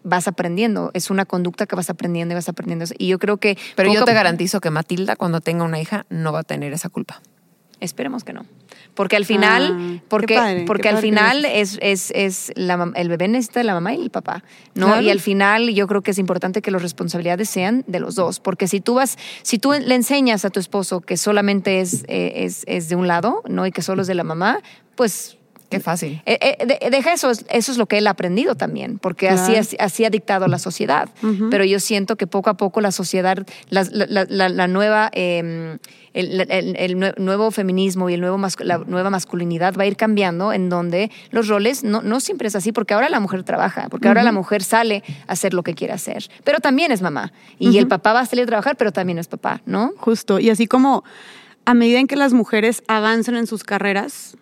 [0.03, 2.85] vas aprendiendo, es una conducta que vas aprendiendo y vas aprendiendo.
[2.97, 3.57] Y yo creo que...
[3.75, 6.89] Pero yo te garantizo que Matilda, cuando tenga una hija, no va a tener esa
[6.89, 7.21] culpa.
[7.79, 8.45] Esperemos que no.
[8.93, 13.27] Porque al final, Ah, porque, padre, porque al final es, es, es la, el bebé
[13.27, 14.43] necesita de la mamá y el papá,
[14.75, 14.87] ¿no?
[14.87, 15.01] Claro.
[15.01, 18.39] Y al final yo creo que es importante que las responsabilidades sean de los dos,
[18.39, 22.45] porque si tú vas, si tú le enseñas a tu esposo que solamente es, eh,
[22.45, 23.65] es, es de un lado, ¿no?
[23.65, 24.59] Y que solo es de la mamá,
[24.95, 25.38] pues
[25.69, 26.21] Qué fácil.
[26.25, 29.29] eh, eh, de- deja eso, es- eso es lo que él ha aprendido también, porque
[29.29, 29.61] así, Claro.
[29.61, 31.09] así, así ha dictado la sociedad.
[31.51, 35.77] Pero yo siento que poco a poco la sociedad, la, la- la- la nueva, eh,
[36.13, 39.95] el, el- el nue- nuevo feminismo y el nuevo la nueva masculinidad va a ir
[39.95, 43.89] cambiando en donde los roles no, no siempre es así, porque ahora la mujer trabaja,
[43.89, 47.31] porque ahora la mujer sale a hacer lo que quiere hacer, pero también es mamá.
[47.59, 49.91] Y el papá va a salir a trabajar, pero también es papá, ¿no?
[49.97, 50.39] Justo.
[50.39, 51.03] Y así como
[51.65, 54.35] a medida en que las mujeres avanzan en sus carreras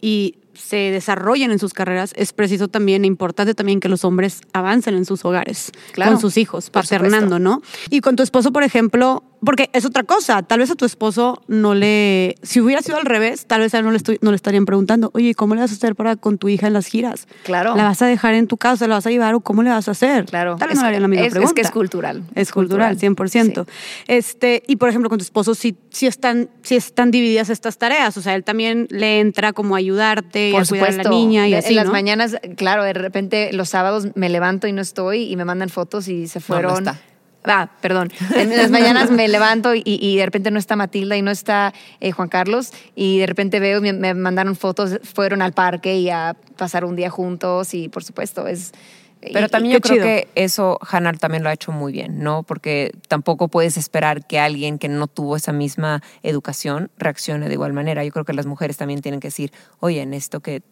[0.00, 4.40] y se desarrollen en sus carreras, es preciso también, e importante también que los hombres
[4.52, 7.62] avancen en sus hogares, Claro, con sus hijos, paternando, ¿no?
[7.90, 11.42] Y con tu esposo, por ejemplo, porque es otra cosa, tal vez a tu esposo
[11.46, 14.30] no le, si hubiera sido al revés, tal vez a él no le, estoy- no
[14.30, 16.86] le estarían preguntando, oye, ¿cómo le vas a hacer para con tu hija en las
[16.86, 17.28] giras?
[17.44, 17.76] Claro.
[17.76, 19.88] ¿La vas a dejar en tu casa, la vas a llevar o cómo le vas
[19.88, 20.24] a hacer?
[20.26, 20.56] Claro.
[20.56, 21.54] Tal vez Es- no le harían la misma es- es pregunta.
[21.54, 22.22] que es cultural.
[22.34, 22.98] Es Es cultural, cultural.
[22.98, 23.66] 100%.
[24.08, 28.16] Este, y por ejemplo, con tu esposo sí, sí, están, sí están divididas estas tareas.
[28.16, 31.10] O sea, él también le entra como a ayudarte y Por a cuidar a la
[31.10, 31.92] niña y De- así, en las ¿no?
[31.92, 36.08] mañanas, claro, de repente los sábados me levanto y no estoy y me mandan fotos
[36.08, 36.78] y se No, no fueron.
[36.78, 37.00] está.
[37.46, 38.10] Ah, perdón.
[38.34, 41.72] En las mañanas me levanto y, y de repente no está Matilda y no está
[42.00, 46.10] eh, Juan Carlos y de repente veo, me, me mandaron fotos, fueron al parque y
[46.10, 48.72] a pasar un día juntos y por supuesto es...
[49.32, 50.04] Pero y- también yo creo chido.
[50.06, 52.42] que eso Hannah también lo ha hecho muy bien, ¿no?
[52.42, 57.72] Porque tampoco puedes esperar que alguien que no tuvo esa misma educación reaccione de igual
[57.72, 58.04] manera.
[58.04, 60.62] Yo creo que las mujeres también tienen que decir, oye, en esto que,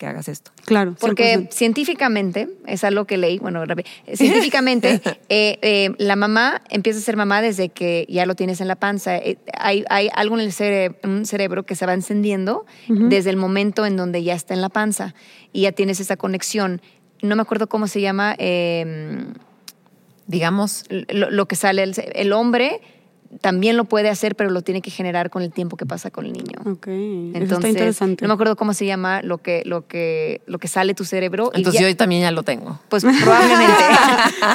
[0.00, 0.50] que hagas esto.
[0.64, 0.96] Claro.
[0.98, 1.52] Porque 100%.
[1.52, 7.18] científicamente, es algo que leí, bueno, rápido, científicamente, eh, eh, la mamá empieza a ser
[7.18, 9.18] mamá desde que ya lo tienes en la panza.
[9.18, 13.36] Eh, hay, hay algo en el cere- un cerebro que se va encendiendo desde el
[13.36, 15.14] momento en donde ya está en la panza
[15.52, 16.80] y ya tienes esa conexión.
[17.20, 19.26] No me acuerdo cómo se llama, eh,
[20.26, 22.80] Digamos, lo, lo que sale, el, el hombre
[23.40, 26.26] también lo puede hacer, pero lo tiene que generar con el tiempo que pasa con
[26.26, 26.58] el niño.
[26.64, 26.90] Ok, eso
[27.34, 28.22] Entonces, está interesante.
[28.24, 31.50] no me acuerdo cómo se llama lo que, lo que, lo que sale tu cerebro.
[31.54, 32.80] y entonces ya- yo también ya lo tengo.
[32.88, 33.84] Pues probablemente.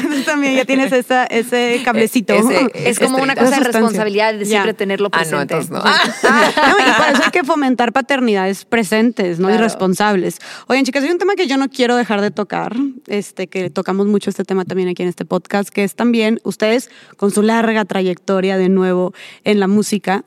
[0.17, 2.34] Tú también ya tienes esa, ese cablecito.
[2.34, 4.45] Ese- es como una cosa de responsabilidad de Ya.
[4.45, 5.53] siempre tenerlo Ah, no, presente.
[5.55, 5.80] entonces no.
[6.26, 9.49] No, y por eso hay que fomentar paternidades presentes, ¿no?
[9.53, 10.39] Y responsables.
[10.67, 12.76] Oigan, chicas, hay un tema que yo no quiero dejar de tocar,
[13.07, 16.89] este, que tocamos mucho este tema también aquí en este podcast, que es también ustedes,
[17.17, 19.13] con su larga trayectoria de nuevo
[19.43, 20.26] en la música,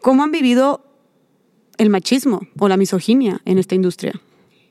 [0.00, 0.84] ¿cómo han vivido
[1.78, 4.20] el machismo o la misoginia en esta industria?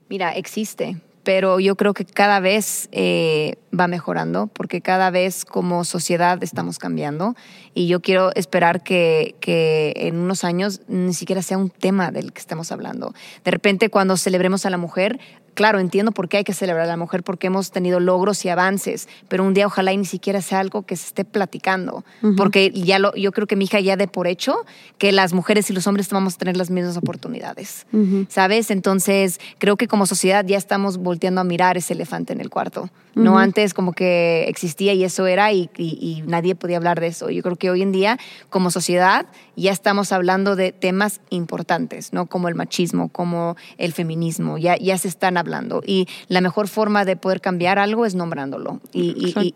[0.10, 5.84] Mira, existe, pero yo creo que cada vez eh, va mejorando, porque cada vez como
[5.84, 7.36] sociedad estamos cambiando
[7.74, 12.34] y yo quiero esperar que, que en unos años ni siquiera sea un tema del
[12.34, 13.14] que estamos hablando.
[13.44, 15.20] De repente cuando celebremos a la mujer,
[15.56, 18.50] claro, entiendo por qué hay que celebrar a la mujer, porque hemos tenido logros y
[18.50, 22.06] avances, pero un día ojalá y ni siquiera sea algo que se esté platicando,
[22.38, 24.58] porque ya lo, yo creo que mi hija ya de por hecho
[25.00, 27.88] que las mujeres y los hombres vamos a tener las mismas oportunidades,
[28.30, 28.70] ¿sabes?
[28.70, 32.90] Entonces creo que como sociedad ya estamos volteando a mirar ese elefante en el cuarto.
[33.16, 37.08] No antes como que existía y eso era y, y- y nadie podía hablar de
[37.08, 37.30] eso.
[37.30, 38.18] Yo creo que hoy en día
[38.50, 42.26] como sociedad ya estamos hablando de temas importantes, ¿no?
[42.26, 45.82] Como el machismo, como el feminismo, ya, ya se están hablando.
[45.86, 49.54] Y la mejor forma de poder cambiar algo es nombrándolo y,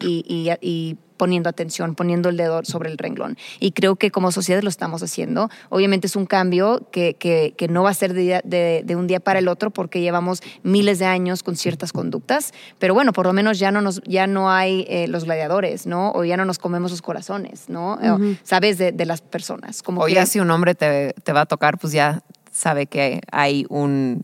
[0.62, 3.38] y- Poniendo atención, poniendo el dedo sobre el renglón.
[3.60, 5.50] Y creo que como sociedad lo estamos haciendo.
[5.68, 9.06] Obviamente es un cambio que, que- que no va a ser de, de- de un
[9.06, 13.26] día para el otro porque llevamos miles de años con ciertas conductas, pero bueno, por
[13.26, 16.12] lo menos ya no, nos, ya no hay eh, los gladiadores, ¿no?
[16.14, 17.96] O ya no nos comemos los corazones, ¿no?
[17.96, 18.78] O, ¿Sabes?
[18.78, 19.84] De, de las personas.
[19.84, 22.86] Como O que- ya si un hombre te, te va a tocar, pues ya sabe
[22.88, 24.22] que hay un,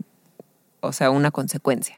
[0.80, 1.98] o sea, una consecuencia.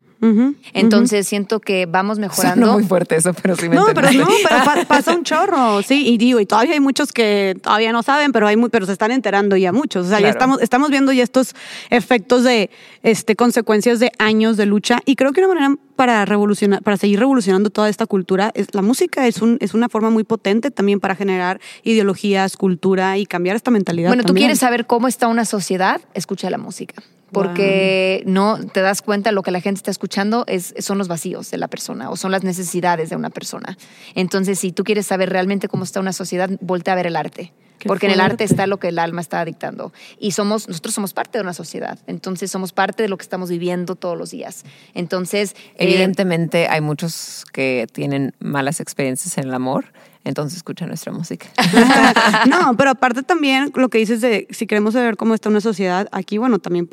[0.73, 2.65] Entonces siento que vamos mejorando.
[2.65, 5.81] Suena muy fuerte eso, pero sí me No, pero no, pero pa- pasa un chorro,
[5.83, 8.85] sí, y digo, y todavía hay muchos que todavía no saben, pero hay muy, pero
[8.85, 10.07] se están enterando ya muchos.
[10.07, 11.55] O sea, ya estamos, estamos viendo ya estos
[11.89, 12.69] efectos de
[13.03, 14.99] este, consecuencias de años de lucha.
[15.05, 18.81] Y creo que una manera para revolucionar, para seguir revolucionando toda esta cultura, es la
[18.81, 23.55] música es un, es una forma muy potente también para generar ideologías, cultura y cambiar
[23.55, 24.09] esta mentalidad.
[24.09, 24.45] Bueno, tú también.
[24.45, 27.01] quieres saber cómo está una sociedad, escucha la música.
[27.31, 31.51] Porque no te das cuenta lo que la gente está escuchando es, son los vacíos
[31.51, 33.77] de la persona o son las necesidades de una persona.
[34.15, 37.53] Entonces, si tú quieres saber realmente cómo está una sociedad, voltea a ver el arte.
[37.79, 38.53] Qué porque en el arte fuerte.
[38.53, 39.93] está lo que el alma está dictando.
[40.17, 41.99] Y somos, nosotros somos parte de una sociedad.
[42.07, 44.63] Entonces, somos parte de lo que estamos viviendo todos los días.
[44.95, 51.11] Entonces, eh, Evidentemente hay muchos que tienen malas experiencias en el amor, entonces escucha nuestra
[51.11, 51.47] música.
[52.49, 56.07] no, pero aparte también lo que dices de si queremos saber cómo está una sociedad,
[56.11, 56.89] aquí, bueno, también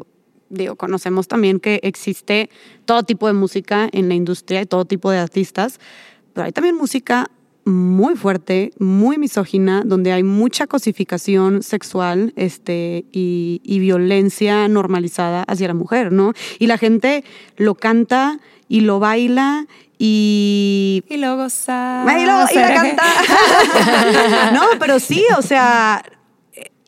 [0.51, 2.51] digo, conocemos también que existe
[2.85, 5.79] todo tipo de música en la industria y todo tipo de artistas,
[6.33, 7.31] pero hay también música
[7.67, 15.69] muy fuerte, muy misógina, donde hay mucha cosificación sexual este, y, y violencia normalizada hacia
[15.69, 16.35] la mujer, ¿no?
[16.59, 17.25] Y la gente
[17.57, 18.39] lo canta
[18.69, 19.67] y lo baila
[19.99, 23.03] y Y luego sa- Ay, lo- y la canta.
[24.53, 26.05] no, pero sí, o sea,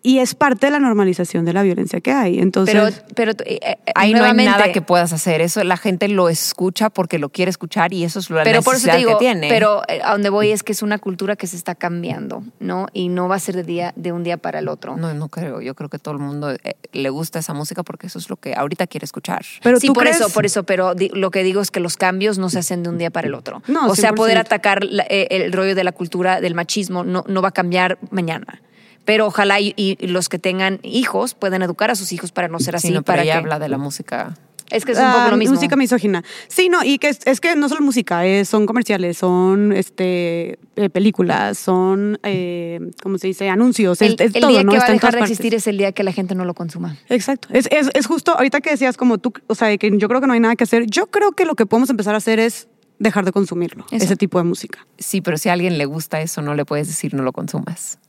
[0.07, 2.39] y es parte de la normalización de la violencia que hay.
[2.39, 2.75] Entonces,
[3.15, 5.41] pero, pero eh, eh, Ahí no hay nada que puedas hacer.
[5.41, 8.77] Eso la gente lo escucha porque lo quiere escuchar y eso es la pero por
[8.77, 9.49] eso te necesidad digo, que tiene.
[9.49, 12.87] pero eh, a donde voy es que es una cultura que se está cambiando, ¿no?
[12.93, 14.97] Y no va a ser de día de un día para el otro.
[14.97, 15.61] no, no creo.
[15.61, 16.59] Yo creo que todo el mundo eh,
[16.93, 19.45] le gusta esa música porque eso es lo que ahorita quiere escuchar.
[19.63, 21.81] pero sí, tú por crees- eso, por eso, pero di- lo que digo es que
[21.81, 23.63] los cambios no se hacen de un día para el otro.
[23.67, 24.15] No, o sea, 100%.
[24.15, 27.53] poder atacar la- eh, el rollo de la cultura del machismo no, no va a
[27.53, 28.61] cambiar mañana.
[29.07, 32.59] Pero ojalá y, y los que tengan hijos puedan educar a sus hijos para no
[32.61, 32.89] ser así.
[32.89, 34.37] Sí, no, pero para ella que, habla de la música.
[34.69, 35.55] Es que es un Ah, poco lo mismo.
[35.55, 36.25] Música misógina.
[36.49, 40.59] Sí, no, y que es, es que no solo música, es- son comerciales, son este
[40.75, 43.49] eh, películas, son, eh, ¿cómo se dice?
[43.49, 44.73] Anuncios, el, es, es el todo, día ¿no?
[44.73, 46.97] que va a dejar de existir es el día que la gente no lo consuma.
[47.09, 47.47] Exacto.
[47.53, 50.27] Es, es, es justo, ahorita que decías como tú, o sea, que yo creo que
[50.27, 52.67] no hay nada que hacer, yo creo que lo que podemos empezar a hacer es
[52.99, 54.05] dejar de consumirlo, Eso.
[54.05, 54.85] ese tipo de música.
[54.99, 58.01] Sí, pero si a alguien le gusta eso, no le puedes decir no lo consumas.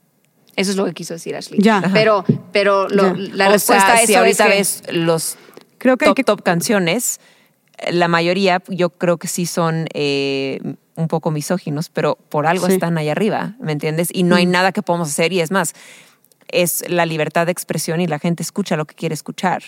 [0.57, 1.61] Eso es lo que quiso decir Ashley.
[1.61, 1.77] Ya.
[1.77, 1.91] Ajá.
[1.93, 3.35] Pero, pero lo- Ya.
[3.35, 5.37] la O respuesta sea, a si ahorita es que- ves los
[5.77, 7.19] Creo que hay top, que- top canciones,
[7.77, 10.59] eh, la mayoría yo creo que sí son eh,
[10.95, 12.73] un poco misóginos, pero por algo Sí.
[12.73, 14.09] están ahí arriba, ¿me entiendes?
[14.11, 15.73] Y no hay nada que podamos hacer y es más,
[16.49, 19.63] es la libertad de expresión y la gente escucha lo que quiere escuchar.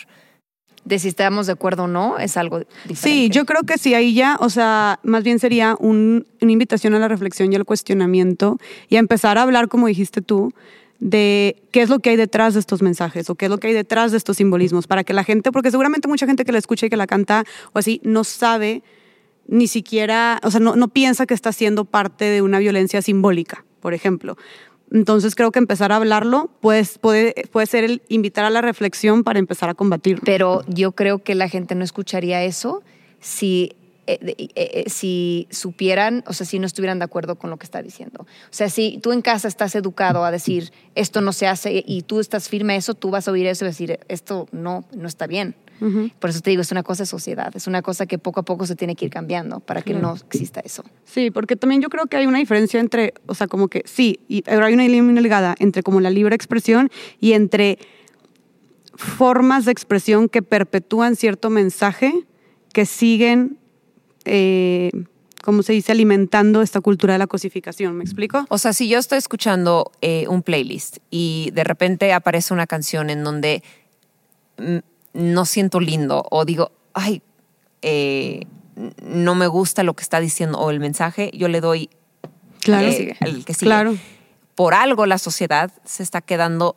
[0.85, 2.95] de si estamos de acuerdo o no, es algo diferente.
[2.95, 6.95] Sí, yo creo que sí, ahí ya, o sea, más bien sería un- una invitación
[6.95, 10.53] a la reflexión y al cuestionamiento y a empezar a hablar, como dijiste tú,
[10.99, 13.67] de qué es lo que hay detrás de estos mensajes o qué es lo que
[13.67, 16.57] hay detrás de estos simbolismos, para que la gente, porque seguramente mucha gente que la
[16.57, 18.83] escucha y que la canta o así, no sabe
[19.47, 23.65] ni siquiera, o sea, no, no piensa que está siendo parte de una violencia simbólica,
[23.79, 24.37] por ejemplo.
[24.91, 29.23] Entonces creo que empezar a hablarlo pues, puede, puede ser el invitar a la reflexión
[29.23, 30.23] para empezar a combatirlo.
[30.25, 32.83] Pero yo creo que la gente no escucharía eso
[33.19, 33.73] si,
[34.11, 37.65] eh, eh, eh, si supieran, o sea, si no estuvieran de acuerdo con lo que
[37.65, 38.21] está diciendo.
[38.21, 42.01] O sea, si tú en casa estás educado a decir esto no se hace y
[42.01, 45.07] tú estás firme a eso, tú vas a oír eso y decir esto no, no
[45.07, 45.55] está bien.
[46.19, 48.43] Por eso te digo, es una cosa de sociedad, es una cosa que poco a
[48.43, 50.83] poco se tiene que ir cambiando para que no exista eso.
[51.05, 54.19] Sí, porque también yo creo que hay una diferencia entre, o sea, como que sí,
[54.27, 56.89] y, hay una línea delgada entre como la libre expresión
[57.21, 57.79] y entre
[58.93, 62.25] formas de expresión que perpetúan cierto mensaje
[62.73, 63.57] que siguen,
[64.29, 64.91] eh,
[65.43, 67.95] ¿cómo se dice?, alimentando esta cultura de la cosificación.
[67.97, 68.45] ¿Me explico?
[68.49, 73.09] O sea, si yo estoy escuchando eh, un playlist y de repente aparece una canción
[73.09, 73.63] en donde
[74.57, 74.77] mm,
[75.13, 77.21] no siento lindo o digo, ay,
[77.81, 78.45] eh,
[79.03, 81.89] no me gusta lo que está diciendo o el mensaje, yo le doy
[82.61, 82.87] Claro.
[82.87, 83.65] eh, al que sigue.
[83.67, 83.95] Claro.
[84.55, 86.75] Por algo la sociedad se está quedando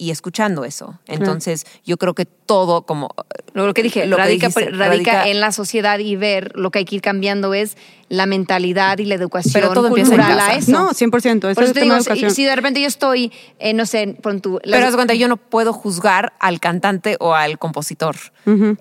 [0.00, 0.98] y escuchando eso.
[1.06, 3.14] Entonces, yo creo que todo como
[3.52, 6.70] Lo que dije, Lo que radica, dijiste, radica radica- en la sociedad y ver lo
[6.70, 7.76] que hay que ir cambiando es
[8.08, 10.52] la mentalidad y la educación Pero todo empieza en cultural casa.
[10.52, 10.72] a eso.
[10.72, 11.36] No, 100%.
[11.36, 12.30] Ese Por es eso el te tema digo, de educación.
[12.30, 14.58] si, si de repente yo estoy, eh, no sé, pon tu...
[14.64, 18.16] Pero cuenta, yo no puedo juzgar al cantante o al compositor.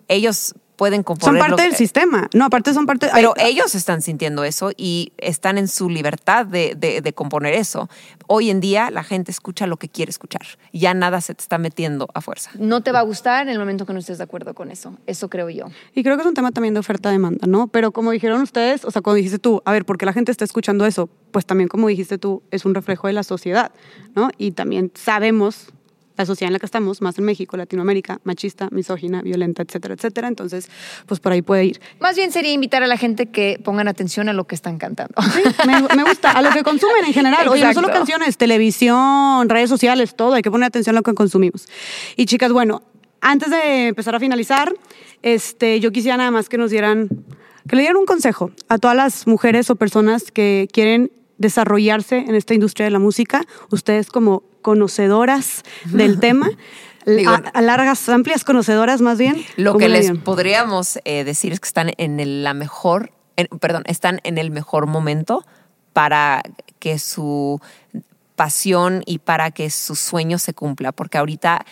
[0.08, 1.40] Ellos pueden son componer.
[1.42, 2.30] parte lo del que- sistema.
[2.34, 3.10] No, aparte son parte...
[3.14, 7.54] Pero hay- ellos están sintiendo eso y están en su libertad de, de- de componer
[7.54, 7.90] eso.
[8.28, 10.42] Hoy en día la gente escucha lo que quiere escuchar.
[10.72, 12.50] Ya nada se te está metiendo a fuerza.
[12.58, 14.96] no te va a gustar en el momento que no estés de acuerdo con eso.
[15.06, 15.66] Eso creo yo.
[15.94, 17.68] Y creo que es un tema también de oferta-demanda, ¿no?
[17.68, 20.32] Pero como dijeron ustedes, o sea, cuando dijiste tú, a ver, ¿por qué la gente
[20.32, 21.10] está escuchando eso?
[21.32, 23.72] Pues también, como dijiste tú, es un reflejo de la sociedad,
[24.16, 24.30] ¿no?
[24.38, 25.74] Y también sabemos
[26.20, 30.28] la sociedad en la que estamos, más en México, Latinoamérica, machista, misógina, violenta, etcétera, etcétera.
[30.28, 30.70] Entonces,
[31.06, 31.82] pues por ahí puede ir.
[32.02, 35.16] Más bien sería invitar a la gente que pongan atención a lo que están cantando.
[35.22, 37.48] Sí, me, me gusta, a lo que consumen en general.
[37.48, 38.00] Oye, no solo Exacto.
[38.00, 41.68] canciones, televisión, redes sociales, todo, hay que poner atención a lo que consumimos.
[42.18, 42.82] Y chicas, bueno,
[43.22, 44.74] antes de empezar a finalizar,
[45.22, 47.08] este, yo quisiera nada más que nos dieran,
[47.68, 52.36] que le dieran un consejo a todas las mujeres o personas que quieren desarrollarse en
[52.36, 56.50] esta industria de la música, ustedes como conocedoras del tema,
[57.06, 59.44] Digo, a, a largas, amplias conocedoras más bien.
[59.56, 63.12] Lo ¿cómo que le les podríamos eh, decir es que están en el- la mejor,
[63.36, 65.46] en- perdón, están en el mejor momento
[65.94, 66.44] para
[66.80, 67.60] que su
[68.36, 71.66] pasión y para que su sueño se cumpla, porque ahorita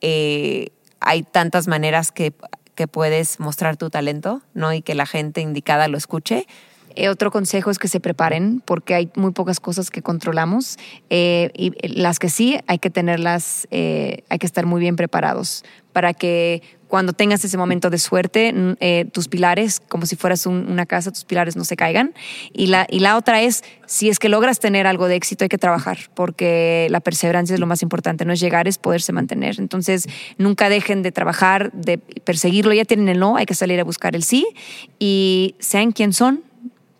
[0.00, 0.68] eh,
[1.00, 2.32] hay tantas maneras que,
[2.74, 4.72] que puedes mostrar tu talento, ¿no?
[4.72, 6.46] Y que la gente indicada lo escuche.
[6.96, 10.76] Eh, otro consejo es que se preparen porque hay muy pocas cosas que controlamos
[11.10, 15.64] eh, y las que sí hay que tenerlas, eh, hay que estar muy bien preparados
[15.92, 18.54] para que cuando tengas ese momento de suerte,
[19.12, 22.14] tus pilares, como si fueras un- una casa, tus pilares no se caigan.
[22.52, 25.48] Y la, y la otra es, si es que logras tener algo de éxito, hay
[25.48, 29.56] que trabajar porque la perseverancia es lo más importante, no es llegar, es poderse mantener.
[29.58, 30.06] Entonces,
[30.38, 34.14] nunca dejen de trabajar, de perseguirlo, ya tienen el no, hay que salir a buscar
[34.14, 34.46] el sí
[35.00, 36.42] y sean quien son,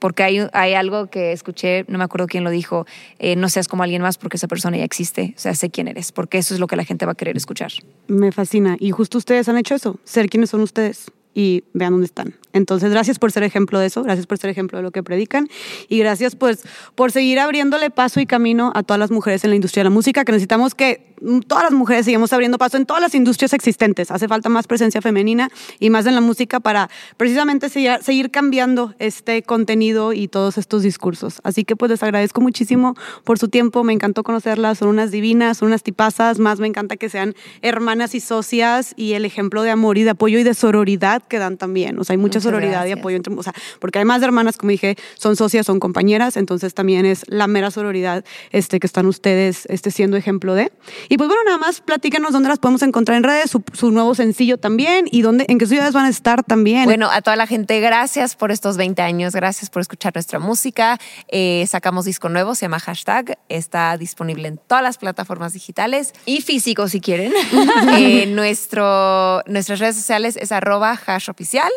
[0.05, 2.85] porque hay, hay algo que escuché, no me acuerdo quién lo dijo,
[3.19, 5.89] eh, no seas como alguien más porque esa persona ya existe, o sea, sé quién
[5.89, 7.73] eres, porque eso es lo que la gente va a querer escuchar.
[8.07, 8.77] Me fascina.
[8.79, 12.35] Y justo ustedes han hecho eso, ser quienes son ustedes y vean dónde están.
[12.53, 15.49] Entonces, gracias por ser ejemplo de eso, gracias por ser ejemplo de lo que predican
[15.89, 16.62] y gracias pues
[16.95, 19.95] por seguir abriéndole paso y camino a todas las mujeres en la industria de la
[19.95, 21.14] música, que necesitamos que
[21.47, 24.11] todas las mujeres sigamos abriendo paso en todas las industrias existentes.
[24.11, 25.49] Hace falta más presencia femenina
[25.80, 31.41] y más en la música para precisamente seguir, cambiando este contenido y todos estos discursos.
[31.43, 35.59] Así que pues les agradezco muchísimo por su tiempo, me encantó conocerlas, son unas divinas,
[35.59, 39.70] son unas tipazas, más me encanta que sean hermanas y socias y el ejemplo de
[39.70, 41.99] amor y de apoyo y de sororidad que dan también.
[41.99, 42.99] O sea, hay mucha Muchas sororidad y gracias.
[42.99, 46.75] apoyo entre, o sea, porque además de hermanas, como dije, son socias, son compañeras, entonces
[46.75, 50.72] también es la mera sororidad este, que están ustedes este, siendo ejemplo de.
[51.09, 54.14] Y pues bueno, nada más platíquenos dónde las podemos encontrar en redes, su, su nuevo
[54.14, 56.85] sencillo también y dónde, en qué ciudades van a estar también.
[56.85, 60.99] Bueno, a toda la gente, gracias por estos 20 años, gracias por escuchar nuestra música.
[61.29, 66.12] Eh, sacamos disco nuevo, se llama Hashtag, está disponible en todas las plataformas digitales.
[66.27, 67.33] Y físico, si quieren.
[67.96, 71.70] Eh, nuestro, nuestras redes sociales es arroba hash oficial.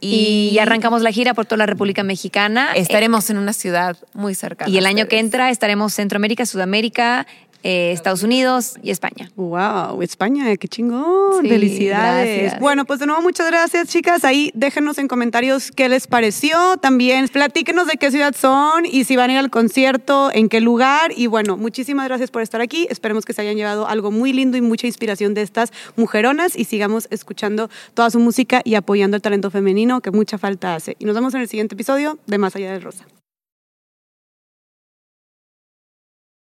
[0.00, 2.72] y ya arrancamos la gira por toda la República Mexicana.
[2.74, 4.70] Estaremos en una ciudad muy cercana.
[4.70, 7.26] Y el año que entra estaremos Centroamérica, Sudamérica,
[7.64, 9.30] eh, Estados Unidos y España.
[9.36, 11.42] Wow, España, qué chingón.
[11.42, 12.38] Sí, Felicidades.
[12.42, 12.60] gracias.
[12.60, 14.22] Bueno, pues de nuevo muchas gracias, chicas.
[14.22, 16.76] Ahí déjenos en comentarios qué les pareció.
[16.76, 20.60] También platíquenos de qué ciudad son y si van a ir al concierto, en qué
[20.60, 21.12] lugar.
[21.16, 22.86] Y bueno, muchísimas gracias por estar aquí.
[22.90, 26.64] Esperemos que se hayan llevado algo muy lindo y mucha inspiración de estas mujeronas y
[26.64, 30.96] sigamos escuchando toda su música y apoyando el talento femenino que mucha falta hace.
[30.98, 33.06] Y nos vemos en el siguiente episodio de Más allá del Rosa.